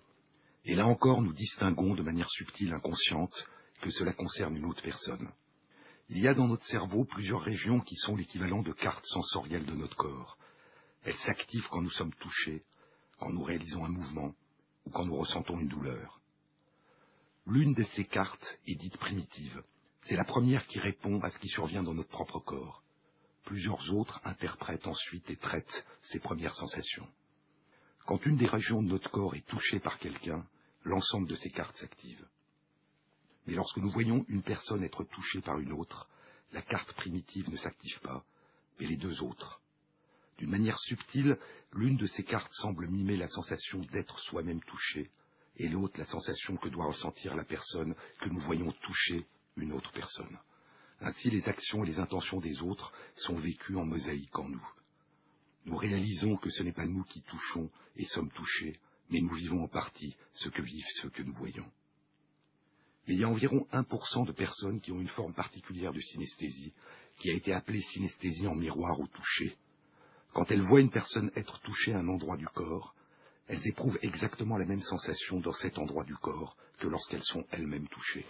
[0.66, 3.48] Et là encore, nous distinguons de manière subtile, inconsciente,
[3.80, 5.30] que cela concerne une autre personne.
[6.10, 9.74] Il y a dans notre cerveau plusieurs régions qui sont l'équivalent de cartes sensorielles de
[9.74, 10.36] notre corps.
[11.02, 12.64] Elles s'activent quand nous sommes touchés,
[13.18, 14.34] quand nous réalisons un mouvement
[14.84, 16.20] ou quand nous ressentons une douleur.
[17.46, 19.62] L'une de ces cartes est dite primitive.
[20.04, 22.82] C'est la première qui répond à ce qui survient dans notre propre corps.
[23.46, 27.08] Plusieurs autres interprètent ensuite et traitent ces premières sensations.
[28.04, 30.44] Quand une des régions de notre corps est touchée par quelqu'un,
[30.82, 32.26] l'ensemble de ces cartes s'active.
[33.46, 36.08] Mais lorsque nous voyons une personne être touchée par une autre,
[36.52, 38.24] la carte primitive ne s'active pas,
[38.80, 39.60] mais les deux autres.
[40.38, 41.38] D'une manière subtile,
[41.72, 45.08] l'une de ces cartes semble mimer la sensation d'être soi-même touché,
[45.56, 49.24] et l'autre la sensation que doit ressentir la personne que nous voyons toucher
[49.56, 50.36] une autre personne.
[51.00, 54.68] Ainsi, les actions et les intentions des autres sont vécues en mosaïque en nous.
[55.66, 58.78] Nous réalisons que ce n'est pas nous qui touchons et sommes touchés,
[59.10, 61.66] mais nous vivons en partie ce que vivent ceux que nous voyons.
[63.06, 66.72] Mais il y a environ 1% de personnes qui ont une forme particulière de synesthésie,
[67.18, 69.56] qui a été appelée synesthésie en miroir ou toucher.
[70.32, 72.94] Quand elles voient une personne être touchée à un endroit du corps,
[73.48, 77.88] elles éprouvent exactement la même sensation dans cet endroit du corps que lorsqu'elles sont elles-mêmes
[77.88, 78.26] touchées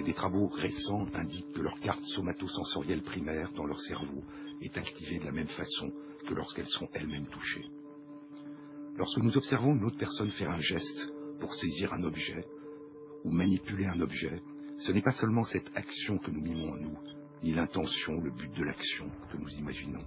[0.00, 4.24] et des travaux récents indiquent que leur carte somatosensorielle primaire dans leur cerveau
[4.62, 5.92] est activée de la même façon
[6.26, 7.66] que lorsqu'elles sont elles-mêmes touchées.
[8.96, 12.46] Lorsque nous observons une autre personne faire un geste pour saisir un objet
[13.24, 14.40] ou manipuler un objet,
[14.78, 16.98] ce n'est pas seulement cette action que nous mimons en nous,
[17.42, 20.04] ni l'intention, le but de l'action que nous imaginons,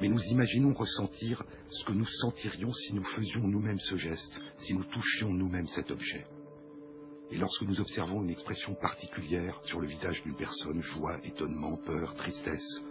[0.00, 4.74] mais nous imaginons ressentir ce que nous sentirions si nous faisions nous-mêmes ce geste, si
[4.74, 6.24] nous touchions nous-mêmes cet objet.
[7.30, 12.14] Et lorsque nous observons une expression particulière sur le visage d'une personne, joie, étonnement, peur,
[12.14, 12.82] tristesse,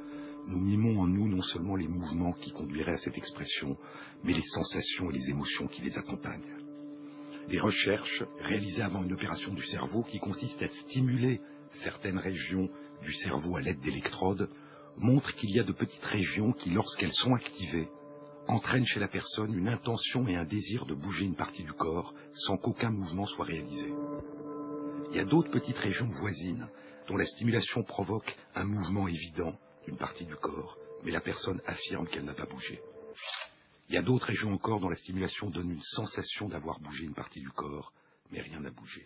[0.48, 3.78] nous mimons en nous non seulement les mouvements qui conduiraient à cette expression,
[4.24, 6.58] mais les sensations et les émotions qui les accompagnent.
[7.48, 11.40] Les recherches réalisées avant une opération du cerveau qui consiste à stimuler
[11.84, 12.70] certaines régions
[13.02, 14.50] du cerveau à l'aide d'électrodes
[14.98, 17.88] montrent qu'il y a de petites régions qui, lorsqu'elles sont activées,
[18.48, 22.14] entraînent chez la personne une intention et un désir de bouger une partie du corps
[22.34, 23.94] sans qu'aucun mouvement soit réalisé.
[25.12, 26.68] Il y a d'autres petites régions voisines
[27.08, 29.54] dont la stimulation provoque un mouvement évident
[29.86, 32.82] d'une partie du corps, mais la personne affirme qu'elle n'a pas bougé.
[33.90, 37.14] Il y a d'autres régions encore dont la stimulation donne une sensation d'avoir bougé une
[37.14, 37.94] partie du corps,
[38.32, 39.06] mais rien n'a bougé.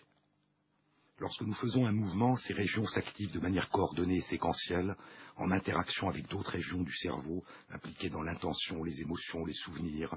[1.20, 4.96] Lorsque nous faisons un mouvement, ces régions s'activent de manière coordonnée et séquentielle,
[5.38, 10.16] en interaction avec d'autres régions du cerveau impliquées dans l'intention, les émotions, les souvenirs,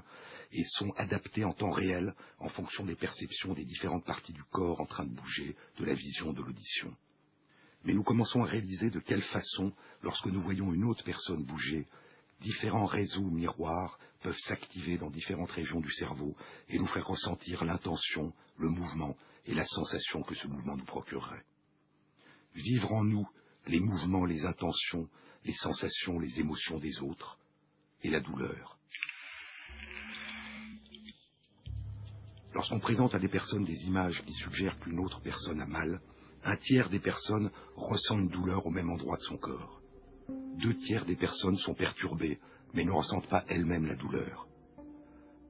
[0.51, 4.79] et sont adaptées en temps réel en fonction des perceptions des différentes parties du corps
[4.79, 6.95] en train de bouger, de la vision, de l'audition.
[7.83, 11.87] Mais nous commençons à réaliser de quelle façon, lorsque nous voyons une autre personne bouger,
[12.41, 16.35] différents réseaux miroirs peuvent s'activer dans différentes régions du cerveau
[16.69, 21.43] et nous faire ressentir l'intention, le mouvement et la sensation que ce mouvement nous procurerait.
[22.55, 23.27] Vivre en nous
[23.67, 25.07] les mouvements, les intentions,
[25.45, 27.39] les sensations, les émotions des autres
[28.03, 28.77] et la douleur.
[32.53, 36.01] Lorsqu'on présente à des personnes des images qui suggèrent qu'une autre personne a mal,
[36.43, 39.81] un tiers des personnes ressent une douleur au même endroit de son corps.
[40.57, 42.39] Deux tiers des personnes sont perturbées
[42.73, 44.47] mais ne ressentent pas elles-mêmes la douleur.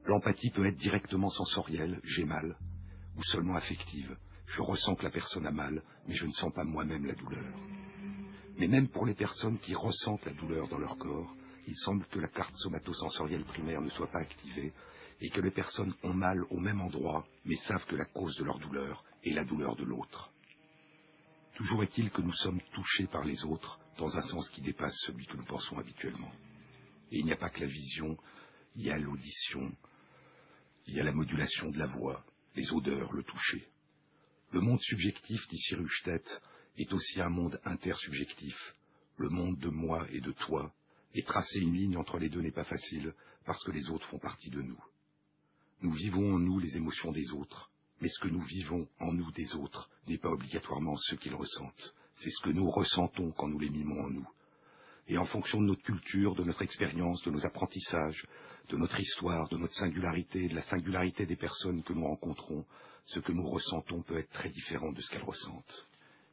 [0.06, 2.56] L'empathie peut être directement sensorielle, j'ai mal,
[3.16, 6.64] ou seulement affective, je ressens que la personne a mal, mais je ne sens pas
[6.64, 7.54] moi-même la douleur.
[8.58, 11.34] Mais même pour les personnes qui ressentent la douleur dans leur corps,
[11.66, 14.72] il semble que la carte somatosensorielle primaire ne soit pas activée
[15.20, 18.44] et que les personnes ont mal au même endroit, mais savent que la cause de
[18.44, 20.30] leur douleur est la douleur de l'autre.
[21.54, 25.26] Toujours est-il que nous sommes touchés par les autres dans un sens qui dépasse celui
[25.26, 26.32] que nous pensons habituellement.
[27.10, 28.16] Et il n'y a pas que la vision,
[28.74, 29.70] il y a l'audition,
[30.86, 33.66] il y a la modulation de la voix, les odeurs, le toucher.
[34.52, 36.22] Le monde subjectif, dit Ruchtet,
[36.76, 38.74] est aussi un monde intersubjectif.
[39.16, 40.72] Le monde de moi et de toi,
[41.14, 44.18] et tracer une ligne entre les deux n'est pas facile, parce que les autres font
[44.18, 44.82] partie de nous.
[45.82, 49.30] Nous vivons en nous les émotions des autres, mais ce que nous vivons en nous
[49.32, 51.94] des autres n'est pas obligatoirement ce qu'ils ressentent.
[52.16, 54.28] C'est ce que nous ressentons quand nous les mimons en nous
[55.08, 58.26] et en fonction de notre culture, de notre expérience, de nos apprentissages,
[58.72, 62.64] de notre histoire, de notre singularité, de la singularité des personnes que nous rencontrons,
[63.04, 65.86] ce que nous ressentons peut être très différent de ce qu'elles ressentent.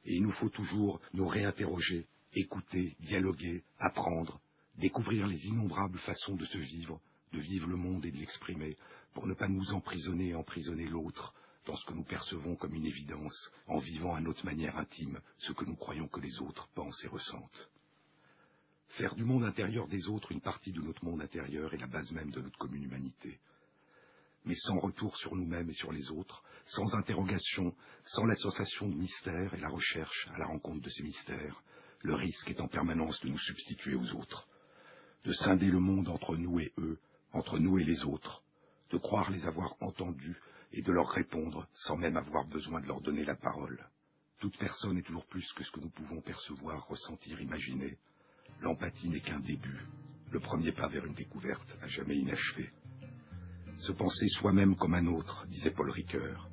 [0.05, 4.39] Et il nous faut toujours nous réinterroger, écouter, dialoguer, apprendre,
[4.77, 7.01] découvrir les innombrables façons de se vivre,
[7.33, 8.77] de vivre le monde et de l'exprimer,
[9.13, 11.33] pour ne pas nous emprisonner et emprisonner l'autre
[11.65, 15.51] dans ce que nous percevons comme une évidence, en vivant à notre manière intime ce
[15.51, 17.69] que nous croyons que les autres pensent et ressentent.
[18.89, 22.11] Faire du monde intérieur des autres une partie de notre monde intérieur est la base
[22.11, 23.39] même de notre commune humanité.
[24.45, 27.73] Mais sans retour sur nous-mêmes et sur les autres, sans interrogation,
[28.05, 31.61] sans la sensation de mystère et la recherche à la rencontre de ces mystères,
[32.01, 34.47] le risque est en permanence de nous substituer aux autres,
[35.25, 36.97] de scinder le monde entre nous et eux,
[37.33, 38.41] entre nous et les autres,
[38.91, 40.37] de croire les avoir entendus
[40.71, 43.87] et de leur répondre sans même avoir besoin de leur donner la parole.
[44.39, 47.97] Toute personne est toujours plus que ce que nous pouvons percevoir, ressentir, imaginer,
[48.61, 49.85] L'empathie n'est qu'un début,
[50.31, 52.69] le premier pas vers une découverte à jamais inachevée.
[53.77, 56.49] Se penser soi-même comme un autre, disait Paul Ricoeur.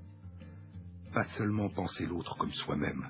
[1.12, 3.09] Pas seulement penser l'autre comme soi-même,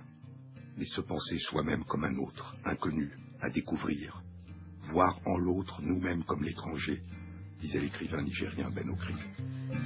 [0.76, 4.22] mais se penser soi-même comme un autre, inconnu, à découvrir.
[4.92, 7.02] Voir en l'autre nous-mêmes comme l'étranger,
[7.60, 9.14] disait l'écrivain nigérien Ben Okri.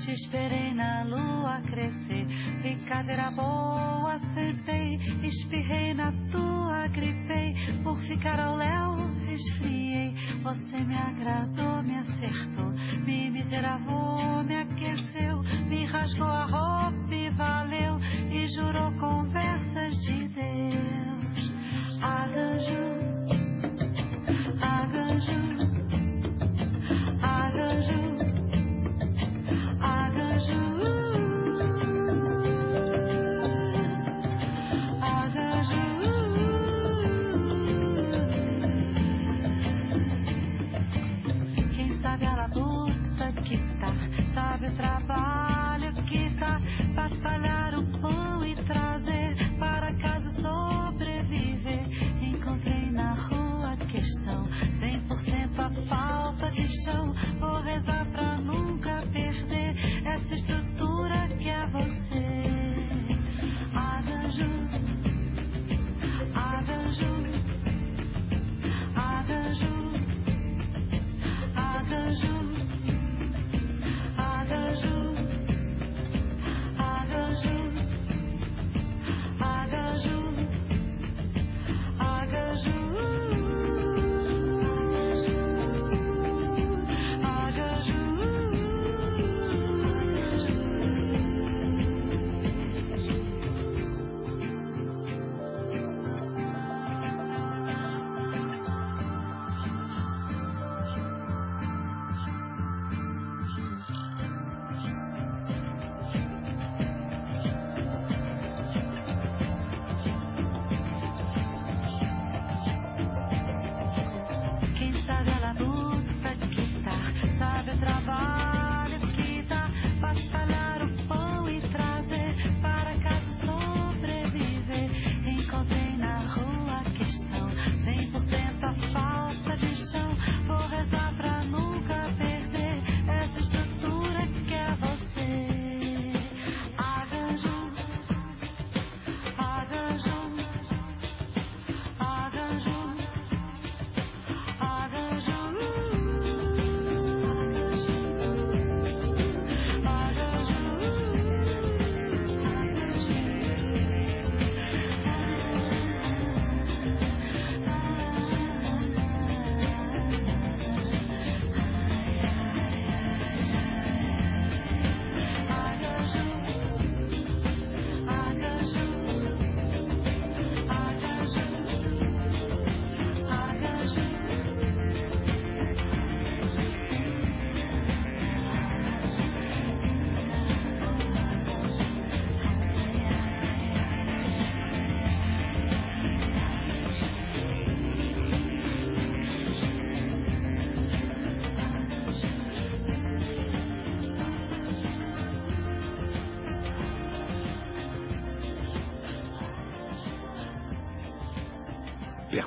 [0.04, 2.26] Te esperei na lua crescer,
[2.62, 10.14] brincadeira boa sentei, espirrei na tua, gripei, por ficar ao léu resfriei.
[10.42, 12.70] Você me agradou, me acertou,
[13.04, 17.98] me miseravou, me aqueceu, me rasgou a roupa e valeu,
[18.30, 21.52] e jurou conversas de Deus.
[22.02, 22.80] Arranjo,
[24.60, 25.59] arranjo.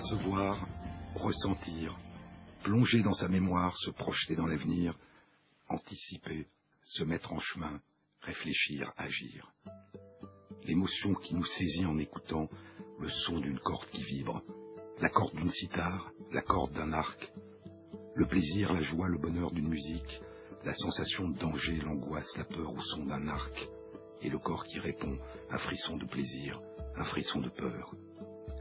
[0.03, 0.67] Percevoir,
[1.15, 1.97] ressentir,
[2.61, 4.97] plonger dans sa mémoire, se projeter dans l'avenir,
[5.69, 6.45] anticiper,
[6.83, 7.79] se mettre en chemin,
[8.21, 9.49] réfléchir, agir.
[10.65, 12.49] L'émotion qui nous saisit en écoutant
[12.99, 14.41] le son d'une corde qui vibre,
[14.99, 17.31] la corde d'une cithare, la corde d'un arc,
[18.15, 20.19] le plaisir, la joie, le bonheur d'une musique,
[20.65, 23.69] la sensation de danger, l'angoisse, la peur au son d'un arc,
[24.21, 25.17] et le corps qui répond,
[25.49, 26.59] un frisson de plaisir,
[26.97, 27.95] un frisson de peur.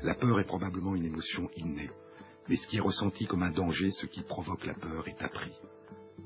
[0.03, 1.91] La peur est probablement une émotion innée,
[2.49, 5.53] mais ce qui est ressenti comme un danger, ce qui provoque la peur, est appris.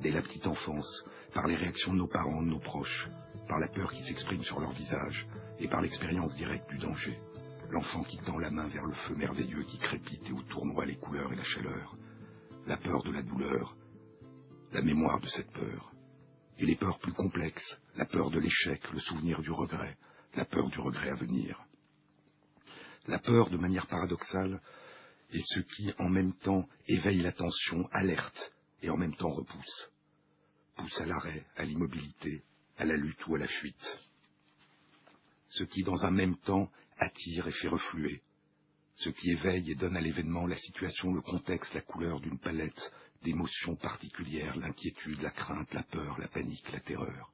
[0.01, 3.07] Dès la petite enfance, par les réactions de nos parents, de nos proches,
[3.47, 5.27] par la peur qui s'exprime sur leur visage,
[5.59, 7.19] et par l'expérience directe du danger.
[7.69, 10.97] L'enfant qui tend la main vers le feu merveilleux qui crépite et où tournoient les
[10.97, 11.97] couleurs et la chaleur.
[12.67, 13.77] La peur de la douleur,
[14.73, 15.93] la mémoire de cette peur.
[16.59, 19.99] Et les peurs plus complexes, la peur de l'échec, le souvenir du regret,
[20.35, 21.66] la peur du regret à venir.
[23.09, 24.61] La peur, de manière paradoxale,
[25.31, 29.91] est ce qui, en même temps, éveille l'attention, alerte, et en même temps repousse.
[30.77, 32.43] Pousse à l'arrêt, à l'immobilité,
[32.79, 33.99] à la lutte ou à la fuite.
[35.51, 38.23] Ce qui, dans un même temps, attire et fait refluer.
[38.97, 42.93] Ce qui éveille et donne à l'événement la situation, le contexte, la couleur d'une palette
[43.23, 47.26] d'émotions particulières, l'inquiétude, la crainte, la peur, la panique, la terreur.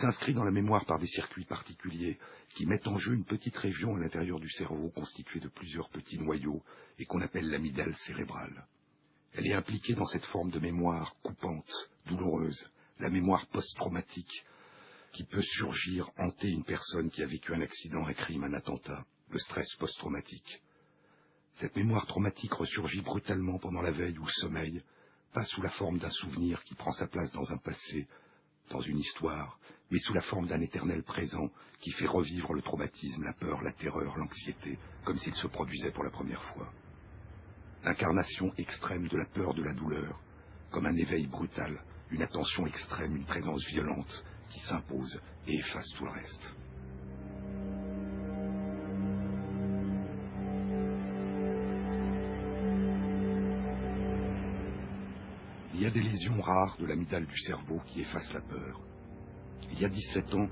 [0.00, 2.18] S'inscrit dans la mémoire par des circuits particuliers
[2.54, 6.18] qui mettent en jeu une petite région à l'intérieur du cerveau constituée de plusieurs petits
[6.18, 6.62] noyaux
[6.98, 8.66] et qu'on appelle l'amygdale cérébrale.
[9.32, 11.72] Elle est impliquée dans cette forme de mémoire coupante,
[12.08, 14.44] douloureuse, la mémoire post-traumatique
[15.14, 19.06] qui peut surgir, hanter une personne qui a vécu un accident, un crime, un attentat,
[19.30, 20.62] le stress post-traumatique.
[21.54, 24.82] Cette mémoire traumatique ressurgit brutalement pendant la veille ou le sommeil,
[25.32, 28.06] pas sous la forme d'un souvenir qui prend sa place dans un passé,
[28.70, 29.58] dans une histoire,
[29.90, 31.48] mais sous la forme d'un éternel présent
[31.80, 36.04] qui fait revivre le traumatisme, la peur, la terreur, l'anxiété, comme s'il se produisait pour
[36.04, 36.72] la première fois.
[37.84, 40.20] L'incarnation extrême de la peur de la douleur,
[40.70, 41.80] comme un éveil brutal,
[42.10, 46.54] une attention extrême, une présence violente qui s'impose et efface tout le reste.
[55.74, 58.80] Il y a des lésions rares de l'amygdale du cerveau qui effacent la peur.
[59.72, 60.48] Il y a 17 ans,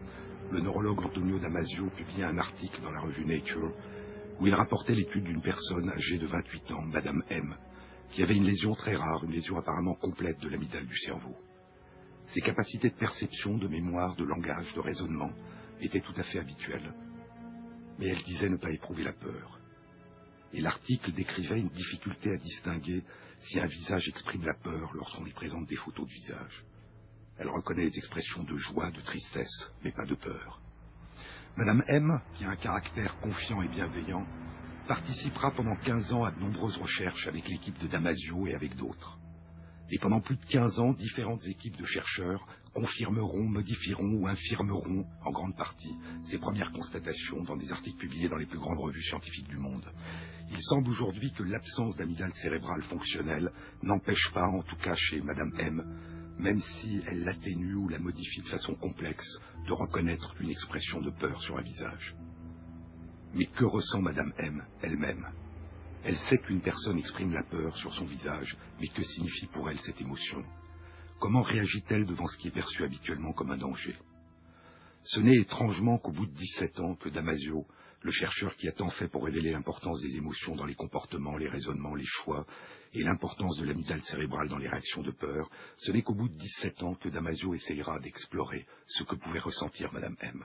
[0.50, 3.72] le neurologue Antonio Damasio publiait un article dans la revue Nature
[4.40, 7.56] où il rapportait l'étude d'une personne âgée de 28 ans, Madame M,
[8.10, 11.36] qui avait une lésion très rare, une lésion apparemment complète de l'amygdale du cerveau.
[12.28, 15.30] Ses capacités de perception, de mémoire, de langage, de raisonnement
[15.80, 16.94] étaient tout à fait habituelles.
[17.98, 19.60] Mais elle disait ne pas éprouver la peur.
[20.52, 23.04] Et l'article décrivait une difficulté à distinguer
[23.40, 26.63] si un visage exprime la peur lorsqu'on lui présente des photos de visage.
[27.38, 30.60] Elle reconnaît les expressions de joie, de tristesse, mais pas de peur.
[31.56, 34.26] Madame M, qui a un caractère confiant et bienveillant,
[34.86, 39.18] participera pendant 15 ans à de nombreuses recherches avec l'équipe de Damasio et avec d'autres.
[39.90, 45.30] Et pendant plus de 15 ans, différentes équipes de chercheurs confirmeront, modifieront ou infirmeront, en
[45.30, 49.48] grande partie, ces premières constatations dans des articles publiés dans les plus grandes revues scientifiques
[49.48, 49.84] du monde.
[50.50, 55.52] Il semble aujourd'hui que l'absence d'amygdale cérébrale fonctionnelle n'empêche pas, en tout cas chez Madame
[55.58, 61.00] M, même si elle l'atténue ou la modifie de façon complexe, de reconnaître une expression
[61.00, 62.14] de peur sur un visage.
[63.34, 65.26] Mais que ressent Madame M elle-même?
[66.04, 69.80] Elle sait qu'une personne exprime la peur sur son visage, mais que signifie pour elle
[69.80, 70.44] cette émotion?
[71.18, 73.96] Comment réagit-elle devant ce qui est perçu habituellement comme un danger?
[75.04, 77.66] Ce n'est étrangement qu'au bout de 17 ans que Damasio,
[78.02, 81.48] le chercheur qui a tant fait pour révéler l'importance des émotions dans les comportements, les
[81.48, 82.46] raisonnements, les choix,
[82.94, 86.38] et l'importance de l'amygdale cérébrale dans les réactions de peur, ce n'est qu'au bout de
[86.38, 90.44] 17 ans que Damasio essayera d'explorer ce que pouvait ressentir Madame M.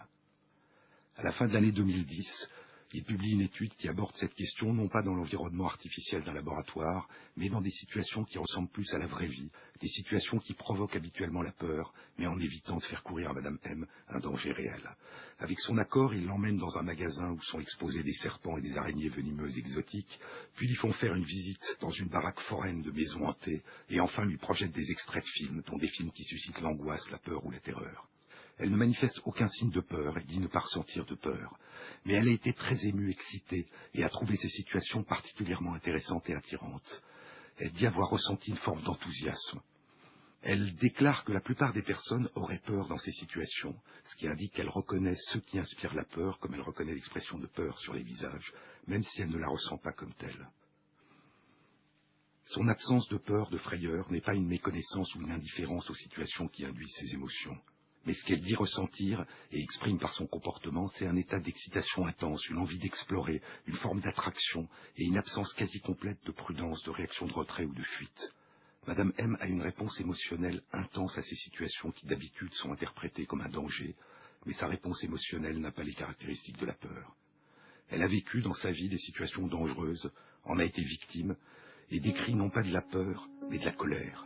[1.15, 2.49] À la fin de l'année 2010,
[2.91, 7.07] il publie une étude qui aborde cette question non pas dans l'environnement artificiel d'un laboratoire,
[7.37, 10.95] mais dans des situations qui ressemblent plus à la vraie vie, des situations qui provoquent
[10.95, 14.81] habituellement la peur, mais en évitant de faire courir à Madame M un danger réel.
[15.37, 18.75] Avec son accord, il l'emmène dans un magasin où sont exposés des serpents et des
[18.75, 20.19] araignées venimeuses exotiques,
[20.55, 24.25] puis lui font faire une visite dans une baraque foraine de maisons hantées, et enfin
[24.25, 27.51] lui projettent des extraits de films, dont des films qui suscitent l'angoisse, la peur ou
[27.51, 28.09] la terreur.
[28.59, 31.57] Elle ne manifeste aucun signe de peur et dit ne pas ressentir de peur
[32.05, 36.35] mais elle a été très émue, excitée, et a trouvé ces situations particulièrement intéressantes et
[36.35, 37.03] attirantes.
[37.57, 39.61] Elle dit avoir ressenti une forme d'enthousiasme.
[40.41, 44.53] Elle déclare que la plupart des personnes auraient peur dans ces situations, ce qui indique
[44.53, 48.03] qu'elle reconnaît ce qui inspire la peur, comme elle reconnaît l'expression de peur sur les
[48.03, 48.53] visages,
[48.87, 50.47] même si elle ne la ressent pas comme telle.
[52.45, 56.47] Son absence de peur, de frayeur, n'est pas une méconnaissance ou une indifférence aux situations
[56.47, 57.57] qui induisent ces émotions.
[58.05, 62.47] Mais ce qu'elle dit ressentir et exprime par son comportement, c'est un état d'excitation intense,
[62.49, 67.27] une envie d'explorer, une forme d'attraction et une absence quasi complète de prudence, de réaction
[67.27, 68.33] de retrait ou de fuite.
[68.87, 73.41] Madame M a une réponse émotionnelle intense à ces situations qui d'habitude sont interprétées comme
[73.41, 73.95] un danger,
[74.45, 77.15] mais sa réponse émotionnelle n'a pas les caractéristiques de la peur.
[77.89, 80.11] Elle a vécu dans sa vie des situations dangereuses,
[80.45, 81.35] en a été victime,
[81.91, 84.25] et décrit non pas de la peur, mais de la colère.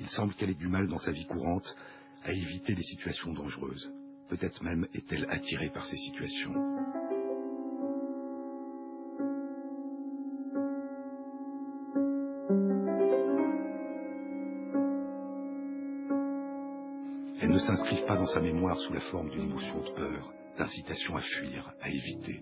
[0.00, 1.76] Il semble qu'elle ait du mal dans sa vie courante
[2.24, 3.92] à éviter les situations dangereuses.
[4.28, 6.54] Peut-être même est-elle attirée par ces situations.
[17.40, 21.16] Elles ne s'inscrivent pas dans sa mémoire sous la forme d'une émotion de peur, d'incitation
[21.16, 22.40] à fuir, à éviter.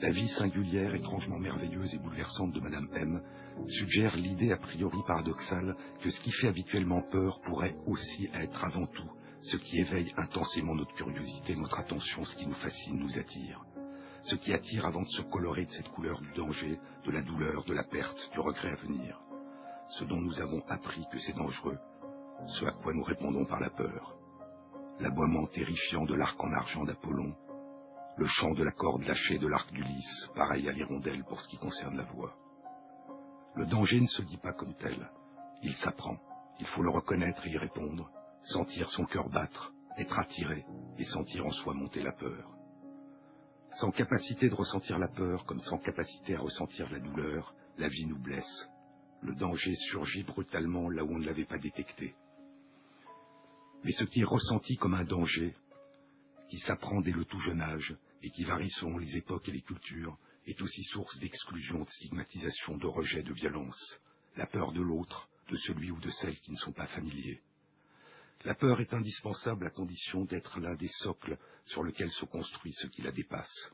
[0.00, 3.20] La vie singulière, étrangement merveilleuse et bouleversante de Madame M
[3.68, 8.86] suggère l'idée a priori paradoxale que ce qui fait habituellement peur pourrait aussi être avant
[8.86, 9.10] tout
[9.42, 13.64] ce qui éveille intensément notre curiosité, notre attention, ce qui nous fascine, nous attire.
[14.22, 17.64] Ce qui attire avant de se colorer de cette couleur du danger, de la douleur,
[17.64, 19.20] de la perte, du regret à venir.
[19.90, 21.78] Ce dont nous avons appris que c'est dangereux,
[22.48, 24.16] ce à quoi nous répondons par la peur.
[25.00, 27.34] L'aboiement terrifiant de l'arc en argent d'Apollon,
[28.18, 31.56] le chant de la corde lâchée de l'arc d'Ulysse, pareil à l'hirondelle pour ce qui
[31.56, 32.34] concerne la voix.
[33.54, 35.08] Le danger ne se dit pas comme tel,
[35.62, 36.16] il s'apprend,
[36.58, 38.10] il faut le reconnaître et y répondre,
[38.42, 40.64] sentir son cœur battre, être attiré
[40.98, 42.56] et sentir en soi monter la peur.
[43.76, 48.06] Sans capacité de ressentir la peur comme sans capacité à ressentir la douleur, la vie
[48.06, 48.68] nous blesse.
[49.22, 52.16] Le danger surgit brutalement là où on ne l'avait pas détecté.
[53.84, 55.54] Mais ce qui est ressenti comme un danger,
[56.48, 59.62] qui s'apprend dès le tout jeune âge et qui varie selon les époques et les
[59.62, 63.98] cultures, est aussi source d'exclusion, de stigmatisation, de rejet, de violence.
[64.36, 67.40] La peur de l'autre, de celui ou de celle qui ne sont pas familiers.
[68.44, 72.86] La peur est indispensable à condition d'être l'un des socles sur lesquels se construit ce
[72.86, 73.70] qui la dépasse.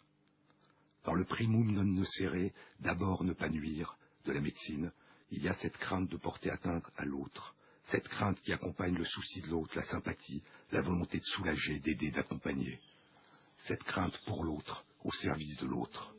[1.05, 4.91] Dans le primum non nocere, d'abord ne pas nuire, de la médecine,
[5.31, 7.55] il y a cette crainte de porter atteinte à l'autre,
[7.87, 10.43] cette crainte qui accompagne le souci de l'autre, la sympathie,
[10.73, 12.81] la volonté de soulager, d'aider, d'accompagner.
[13.67, 16.15] Cette crainte pour l'autre, au service de l'autre.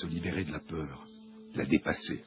[0.00, 1.04] Se libérer de la peur,
[1.54, 2.24] la dépasser,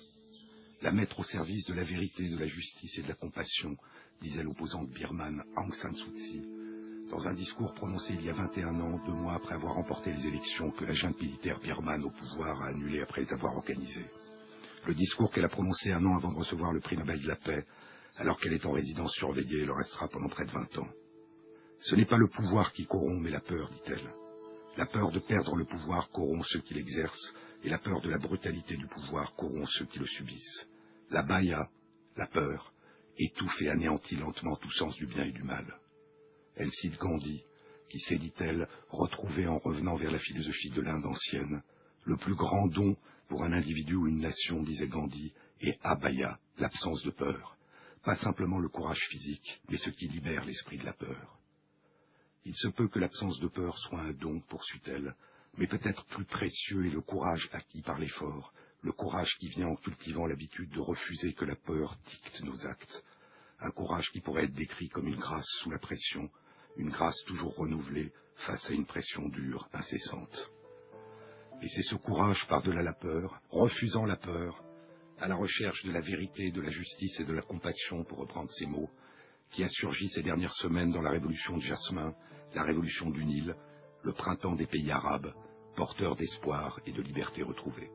[0.81, 3.77] la mettre au service de la vérité, de la justice et de la compassion,
[4.21, 6.41] disait l'opposante birmane Aung San Suu Kyi,
[7.09, 10.27] dans un discours prononcé il y a 21 ans, deux mois après avoir remporté les
[10.27, 14.09] élections que la junte militaire birmane au pouvoir a annulées après les avoir organisées.
[14.85, 17.35] Le discours qu'elle a prononcé un an avant de recevoir le prix Nobel de la
[17.37, 17.65] paix,
[18.17, 20.89] alors qu'elle est en résidence surveillée et le restera pendant près de 20 ans.
[21.79, 24.13] Ce n'est pas le pouvoir qui corrompt, mais la peur, dit-elle.
[24.77, 28.17] La peur de perdre le pouvoir corrompt ceux qui l'exercent, et la peur de la
[28.17, 30.67] brutalité du pouvoir corrompt ceux qui le subissent.
[31.09, 31.69] La baya,
[32.17, 32.73] la peur,
[33.17, 35.65] étouffe et anéantit lentement tout sens du bien et du mal.
[36.55, 37.43] Elle cite Gandhi,
[37.89, 41.63] qui s'est, dit-elle, retrouvé en revenant vers la philosophie de l'Inde ancienne.
[42.05, 42.95] Le plus grand don
[43.27, 47.57] pour un individu ou une nation, disait Gandhi, est abaya, l'absence de peur.
[48.03, 51.39] Pas simplement le courage physique, mais ce qui libère l'esprit de la peur.
[52.45, 55.15] Il se peut que l'absence de peur soit un don, poursuit-elle,
[55.57, 59.75] mais peut-être plus précieux est le courage acquis par l'effort, le courage qui vient en
[59.77, 63.05] cultivant l'habitude de refuser que la peur dicte nos actes,
[63.59, 66.29] un courage qui pourrait être décrit comme une grâce sous la pression,
[66.75, 70.51] une grâce toujours renouvelée face à une pression dure, incessante.
[71.63, 74.61] Et c'est ce courage par-delà la peur, refusant la peur,
[75.17, 78.51] à la recherche de la vérité, de la justice et de la compassion, pour reprendre
[78.51, 78.89] ces mots,
[79.49, 82.13] qui a surgi ces dernières semaines dans la révolution de Jasmin,
[82.53, 83.55] la révolution du Nil,
[84.03, 85.33] le printemps des pays arabes,
[85.77, 87.89] porteur d'espoir et de liberté retrouvée.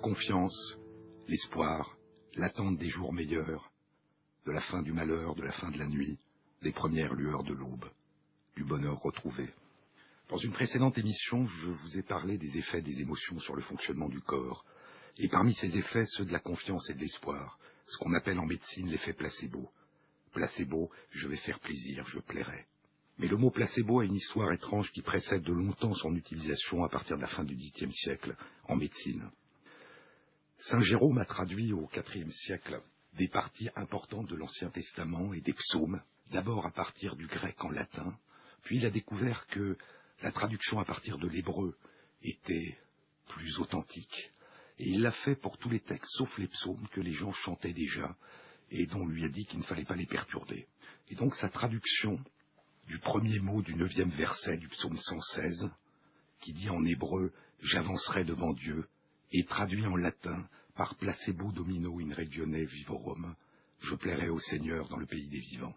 [0.00, 0.78] Confiance,
[1.28, 1.96] l'espoir,
[2.34, 3.70] l'attente des jours meilleurs,
[4.46, 6.18] de la fin du malheur, de la fin de la nuit,
[6.62, 7.88] des premières lueurs de l'aube,
[8.56, 9.48] du bonheur retrouvé.
[10.28, 14.08] Dans une précédente émission, je vous ai parlé des effets des émotions sur le fonctionnement
[14.08, 14.64] du corps,
[15.18, 18.46] et parmi ces effets, ceux de la confiance et de l'espoir, ce qu'on appelle en
[18.46, 19.68] médecine l'effet placebo.
[20.32, 22.66] Placebo, je vais faire plaisir, je plairai.
[23.18, 26.88] Mais le mot placebo a une histoire étrange qui précède de longtemps son utilisation à
[26.88, 28.34] partir de la fin du Xe siècle
[28.64, 29.30] en médecine.
[30.64, 32.82] Saint Jérôme a traduit au IVe siècle
[33.14, 37.70] des parties importantes de l'Ancien Testament et des psaumes, d'abord à partir du grec en
[37.70, 38.14] latin,
[38.62, 39.78] puis il a découvert que
[40.22, 41.78] la traduction à partir de l'hébreu
[42.22, 42.78] était
[43.26, 44.32] plus authentique,
[44.78, 47.72] et il l'a fait pour tous les textes, sauf les psaumes que les gens chantaient
[47.72, 48.14] déjà,
[48.70, 50.68] et dont on lui a dit qu'il ne fallait pas les perturber.
[51.08, 52.22] Et donc sa traduction
[52.86, 55.70] du premier mot du neuvième verset du psaume 116,
[56.42, 57.32] qui dit en hébreu
[57.62, 58.86] J'avancerai devant Dieu,
[59.32, 63.34] et traduit en latin par placebo domino in regione vivorum,
[63.80, 65.74] je plairai au Seigneur dans le pays des vivants.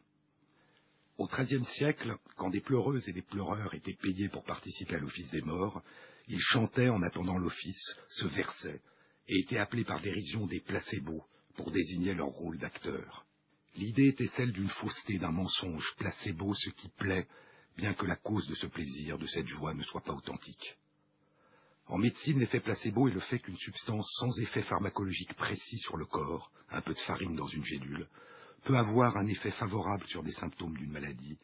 [1.17, 5.29] Au XIIIe siècle, quand des pleureuses et des pleureurs étaient payés pour participer à l'office
[5.31, 5.83] des morts,
[6.27, 8.81] ils chantaient en attendant l'office ce verset
[9.27, 11.23] et étaient appelés par dérision des placebos
[11.55, 13.25] pour désigner leur rôle d'acteur.
[13.75, 17.27] L'idée était celle d'une fausseté, d'un mensonge, placebo, ce qui plaît,
[17.77, 20.77] bien que la cause de ce plaisir, de cette joie, ne soit pas authentique.
[21.87, 26.05] En médecine, l'effet placebo est le fait qu'une substance sans effet pharmacologique précis sur le
[26.05, 28.07] corps, un peu de farine dans une gélule,
[28.63, 31.37] peut avoir un effet favorable sur des symptômes d'une maladie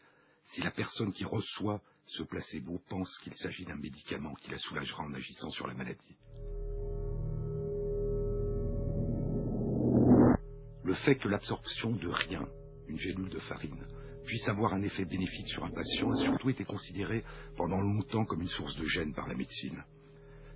[0.54, 5.04] si la personne qui reçoit ce placebo pense qu'il s'agit d'un médicament qui la soulagera
[5.04, 6.18] en agissant sur la maladie.
[10.84, 12.48] Le fait que l'absorption de rien,
[12.88, 13.86] une gélule de farine,
[14.26, 17.24] puisse avoir un effet bénéfique sur un patient a surtout été considéré
[17.56, 19.84] pendant longtemps comme une source de gêne par la médecine.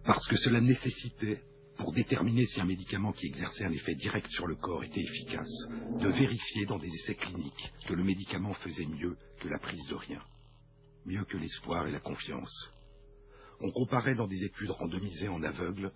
[0.05, 1.41] Parce que cela nécessitait,
[1.77, 5.67] pour déterminer si un médicament qui exerçait un effet direct sur le corps était efficace,
[5.99, 9.95] de vérifier dans des essais cliniques que le médicament faisait mieux que la prise de
[9.95, 10.21] rien,
[11.05, 12.71] mieux que l'espoir et la confiance.
[13.61, 15.91] On comparait dans des études randomisées en aveugle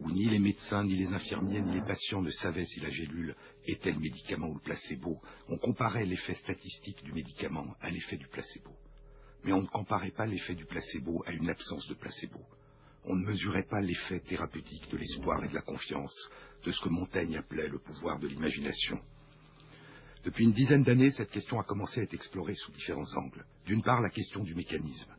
[0.00, 3.34] où ni les médecins, ni les infirmiers, ni les patients ne savaient si la gélule
[3.64, 5.20] était le médicament ou le placebo.
[5.48, 8.70] On comparait l'effet statistique du médicament à l'effet du placebo.
[9.44, 12.40] Mais on ne comparait pas l'effet du placebo à une absence de placebo.
[13.06, 16.28] On ne mesurait pas l'effet thérapeutique de l'espoir et de la confiance,
[16.64, 19.00] de ce que Montaigne appelait le pouvoir de l'imagination.
[20.24, 23.46] Depuis une dizaine d'années, cette question a commencé à être explorée sous différents angles.
[23.64, 25.14] D'une part, la question du mécanisme.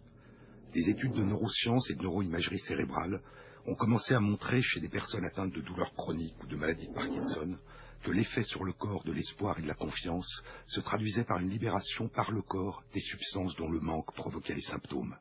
[0.74, 3.22] Des études de neurosciences et de neuroimagerie cérébrale
[3.66, 6.94] ont commencé à montrer chez des personnes atteintes de douleurs chroniques ou de maladies de
[6.94, 7.58] Parkinson
[8.04, 11.50] que l'effet sur le corps de l'espoir et de la confiance se traduisait par une
[11.50, 15.16] libération par le corps des substances dont le manque provoquait les symptômes.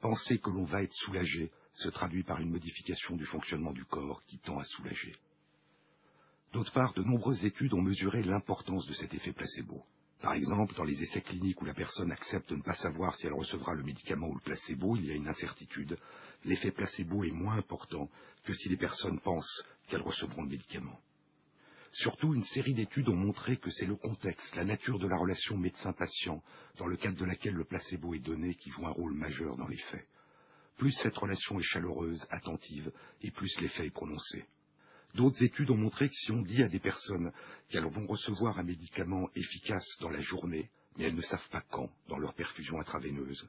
[0.00, 4.22] Penser que l'on va être soulagé se traduit par une modification du fonctionnement du corps
[4.26, 5.14] qui tend à soulager.
[6.52, 9.84] D'autre part, de nombreuses études ont mesuré l'importance de cet effet placebo.
[10.20, 13.26] Par exemple, dans les essais cliniques où la personne accepte de ne pas savoir si
[13.26, 15.96] elle recevra le médicament ou le placebo, il y a une incertitude.
[16.44, 18.08] L'effet placebo est moins important
[18.44, 20.98] que si les personnes pensent qu'elles recevront le médicament.
[21.92, 25.56] Surtout, une série d'études ont montré que c'est le contexte, la nature de la relation
[25.56, 26.42] médecin-patient,
[26.76, 29.68] dans le cadre de laquelle le placebo est donné, qui joue un rôle majeur dans
[29.68, 30.06] les faits.
[30.78, 34.46] Plus cette relation est chaleureuse, attentive, et plus l'effet est prononcé.
[35.14, 37.32] D'autres études ont montré que si on dit à des personnes
[37.68, 41.90] qu'elles vont recevoir un médicament efficace dans la journée, mais elles ne savent pas quand,
[42.08, 43.48] dans leur perfusion intraveineuse,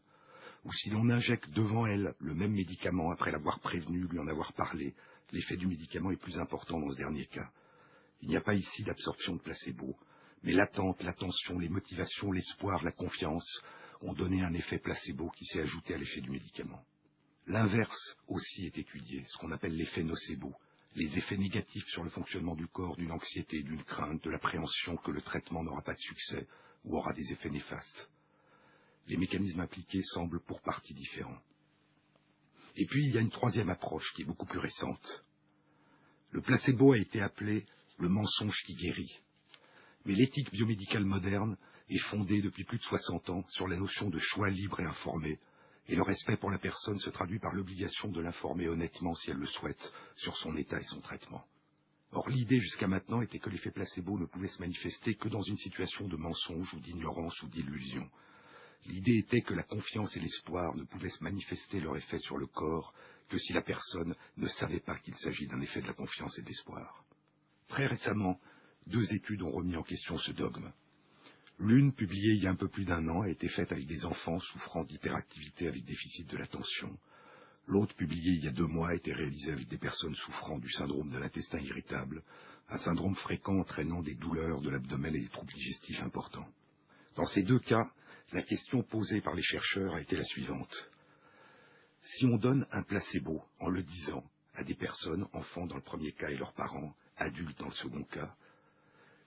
[0.66, 4.54] ou si l'on injecte devant elles le même médicament après l'avoir prévenu, lui en avoir
[4.54, 4.96] parlé,
[5.32, 7.52] l'effet du médicament est plus important dans ce dernier cas.
[8.22, 9.96] Il n'y a pas ici d'absorption de placebo,
[10.42, 13.62] mais l'attente, l'attention, les motivations, l'espoir, la confiance
[14.02, 16.84] ont donné un effet placebo qui s'est ajouté à l'effet du médicament.
[17.50, 20.56] L'inverse aussi est étudié, ce qu'on appelle l'effet nocebo,
[20.94, 25.10] les effets négatifs sur le fonctionnement du corps d'une anxiété, d'une crainte, de l'appréhension que
[25.10, 26.48] le traitement n'aura pas de succès
[26.84, 28.08] ou aura des effets néfastes.
[29.08, 31.42] Les mécanismes impliqués semblent pour partie différents.
[32.76, 35.26] Et puis il y a une troisième approche qui est beaucoup plus récente.
[36.30, 37.66] Le placebo a été appelé
[37.98, 39.22] le mensonge qui guérit.
[40.06, 41.58] Mais l'éthique biomédicale moderne
[41.90, 45.40] est fondée depuis plus de 60 ans sur la notion de choix libre et informé
[45.90, 49.38] et le respect pour la personne se traduit par l'obligation de l'informer honnêtement, si elle
[49.38, 51.44] le souhaite, sur son état et son traitement.
[52.12, 55.58] Or, l'idée jusqu'à maintenant était que l'effet placebo ne pouvait se manifester que dans une
[55.58, 58.08] situation de mensonge ou d'ignorance ou d'illusion.
[58.86, 62.46] L'idée était que la confiance et l'espoir ne pouvaient se manifester leur effet sur le
[62.46, 62.94] corps
[63.28, 66.44] que si la personne ne savait pas qu'il s'agit d'un effet de la confiance et
[66.44, 67.04] de l'espoir.
[67.68, 68.40] Très récemment,
[68.86, 70.72] deux études ont remis en question ce dogme.
[71.60, 74.06] L'une, publiée il y a un peu plus d'un an, a été faite avec des
[74.06, 76.98] enfants souffrant d'hyperactivité avec déficit de l'attention.
[77.68, 80.72] L'autre, publié il y a deux mois, a été réalisé avec des personnes souffrant du
[80.72, 82.24] syndrome de l'intestin irritable,
[82.70, 86.48] un syndrome fréquent entraînant des douleurs de l'abdomen et des troubles digestifs importants.
[87.16, 87.92] Dans ces deux cas,
[88.32, 90.90] la question posée par les chercheurs a été la suivante.
[92.02, 96.14] Si on donne un placebo en le disant à des personnes, enfants dans le premier
[96.14, 98.34] cas et leurs parents, adultes dans le second cas,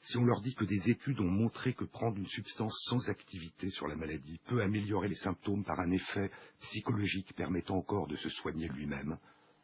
[0.02, 3.70] si on leur dit que des études ont montré que prendre une substance sans activité
[3.70, 6.30] sur la maladie peut améliorer les symptômes par un effet
[6.60, 9.16] psychologique permettant au corps de se soigner lui-même,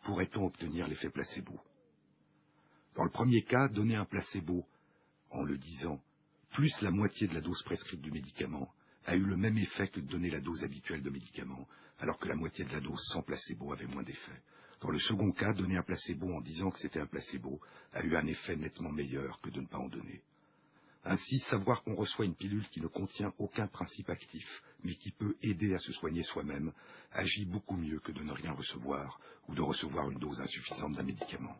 [0.04, 1.60] pourrait-on obtenir l'effet placebo?
[2.94, 4.64] Dans le premier cas, donner un placebo
[5.30, 6.00] en le disant
[6.50, 8.72] plus la moitié de la dose prescrite du médicament
[9.04, 11.66] a eu le même effet que de donner la dose habituelle de médicament,
[11.98, 14.42] alors que la moitié de la dose sans placebo avait moins d'effet.
[14.80, 17.60] Dans le second cas, donner un placebo en disant que c'était un placebo
[17.92, 20.22] a eu un effet nettement meilleur que de ne pas en donner.
[21.10, 25.34] Ainsi, savoir qu'on reçoit une pilule qui ne contient aucun principe actif, mais qui peut
[25.42, 26.70] aider à se soigner soi-même,
[27.12, 31.02] agit beaucoup mieux que de ne rien recevoir ou de recevoir une dose insuffisante d'un
[31.02, 31.56] médicament.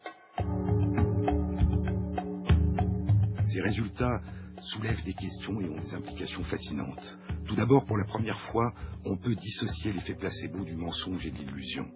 [3.51, 4.21] Ces résultats
[4.61, 7.19] soulèvent des questions et ont des implications fascinantes.
[7.47, 8.75] Tout d'abord, pour la première fois,
[9.07, 11.91] on peut dissocier l'effet placebo du mensonge et de l'illusion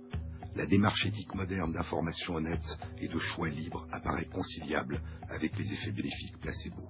[0.55, 5.00] la démarche éthique moderne d'information honnête et de choix libre apparaît conciliable
[5.30, 6.82] avec les effets bénéfiques placebo,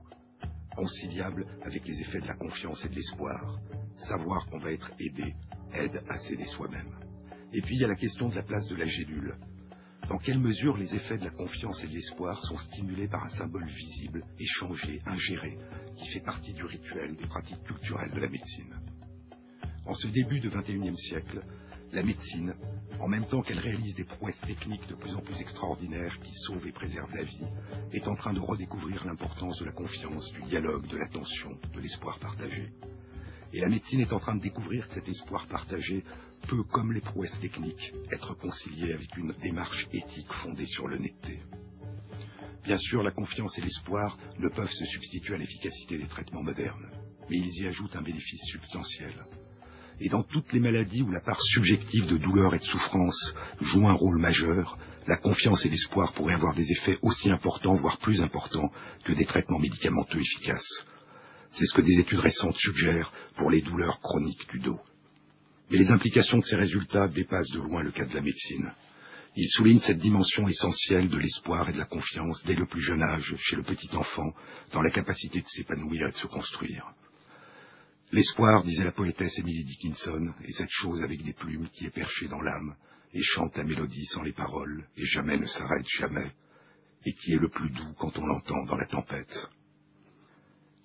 [0.75, 3.59] conciliable avec les effets de la confiance et de l'espoir.
[4.09, 5.35] Savoir qu'on va être aidé
[5.75, 6.99] aide à s'aider soi-même.
[7.53, 9.37] Et puis il y a la question de la place de la gélule.
[10.09, 13.29] Dans quelle mesure les effets de la confiance et de l'espoir sont stimulés par un
[13.31, 15.57] symbole visible, échangé, ingéré,
[15.97, 18.75] qui fait partie du rituel des pratiques culturelles de la médecine?
[19.87, 21.43] En ce début du XXIe siècle,
[21.93, 22.55] la médecine,
[23.01, 26.67] en même temps qu'elle réalise des prouesses techniques de plus en plus extraordinaires qui sauvent
[26.67, 27.47] et préservent la vie,
[27.93, 32.19] est en train de redécouvrir l'importance de la confiance, du dialogue, de l'attention, de l'espoir
[32.19, 32.71] partagé.
[33.53, 36.03] Et la médecine est en train de découvrir que cet espoir partagé
[36.49, 41.41] peut, comme les prouesses techniques, être concilié avec une démarche éthique fondée sur l'honnêteté.
[42.65, 46.91] Bien sûr, la confiance et l'espoir ne peuvent se substituer à l'efficacité des traitements modernes,
[47.29, 49.13] mais ils y ajoutent un bénéfice substantiel
[50.03, 53.89] et dans toutes les maladies où la part subjective de douleur et de souffrance joue
[53.89, 54.77] un rôle majeur,
[55.07, 58.73] la confiance et l'espoir pourraient avoir des effets aussi importants, voire plus importants,
[59.05, 60.85] que des traitements médicamenteux efficaces.
[61.53, 64.81] C'est ce que des études récentes suggèrent pour les douleurs chroniques du dos.
[65.71, 68.73] Mais les implications de ces résultats dépassent de loin le cas de la médecine.
[69.37, 73.03] Ils soulignent cette dimension essentielle de l'espoir et de la confiance dès le plus jeune
[73.03, 74.33] âge chez le petit enfant
[74.73, 76.93] dans la capacité de s'épanouir et de se construire.
[78.13, 82.29] L'espoir, disait la poétesse Emily Dickinson, est cette chose avec des plumes qui est perchée
[82.29, 82.77] dans l'âme,
[83.15, 86.31] et chante la mélodie sans les paroles, et jamais ne s'arrête jamais,
[87.07, 89.49] et qui est le plus doux quand on l'entend dans la tempête.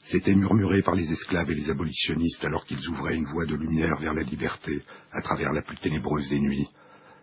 [0.05, 3.97] C'était murmuré par les esclaves et les abolitionnistes alors qu'ils ouvraient une voie de lumière
[3.99, 6.69] vers la liberté à travers la plus ténébreuse des nuits.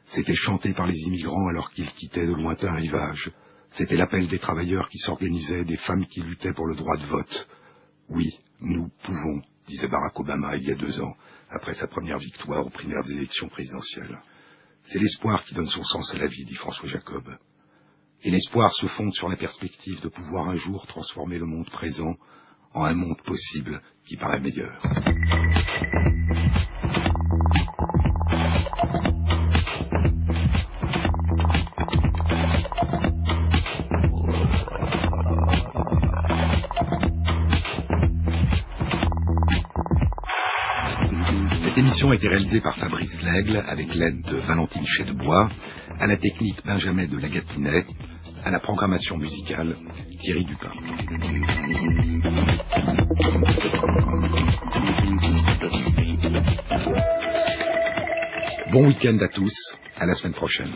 [0.09, 3.33] C'était chanté par les immigrants alors qu'ils quittaient de lointains rivages.
[3.71, 7.49] C'était l'appel des travailleurs qui s'organisaient, des femmes qui luttaient pour le droit de vote.
[8.11, 11.15] Oui, nous pouvons disait Barack Obama il y a deux ans,
[11.51, 14.19] après sa première victoire aux primaires des élections présidentielles.
[14.85, 17.25] C'est l'espoir qui donne son sens à la vie, dit François Jacob.
[18.23, 22.15] Et l'espoir se fonde sur la perspective de pouvoir un jour transformer le monde présent
[22.73, 24.83] en un monde possible qui paraît meilleur.
[42.05, 45.49] L'émission a été réalisée par Fabrice Lègle avec l'aide de Valentine Chedebois,
[45.99, 47.87] à la technique Benjamin de Lagatinet,
[48.45, 49.75] à la programmation musicale
[50.21, 50.71] Thierry Dupin.
[58.71, 60.75] Bon week-end à tous, à la semaine prochaine.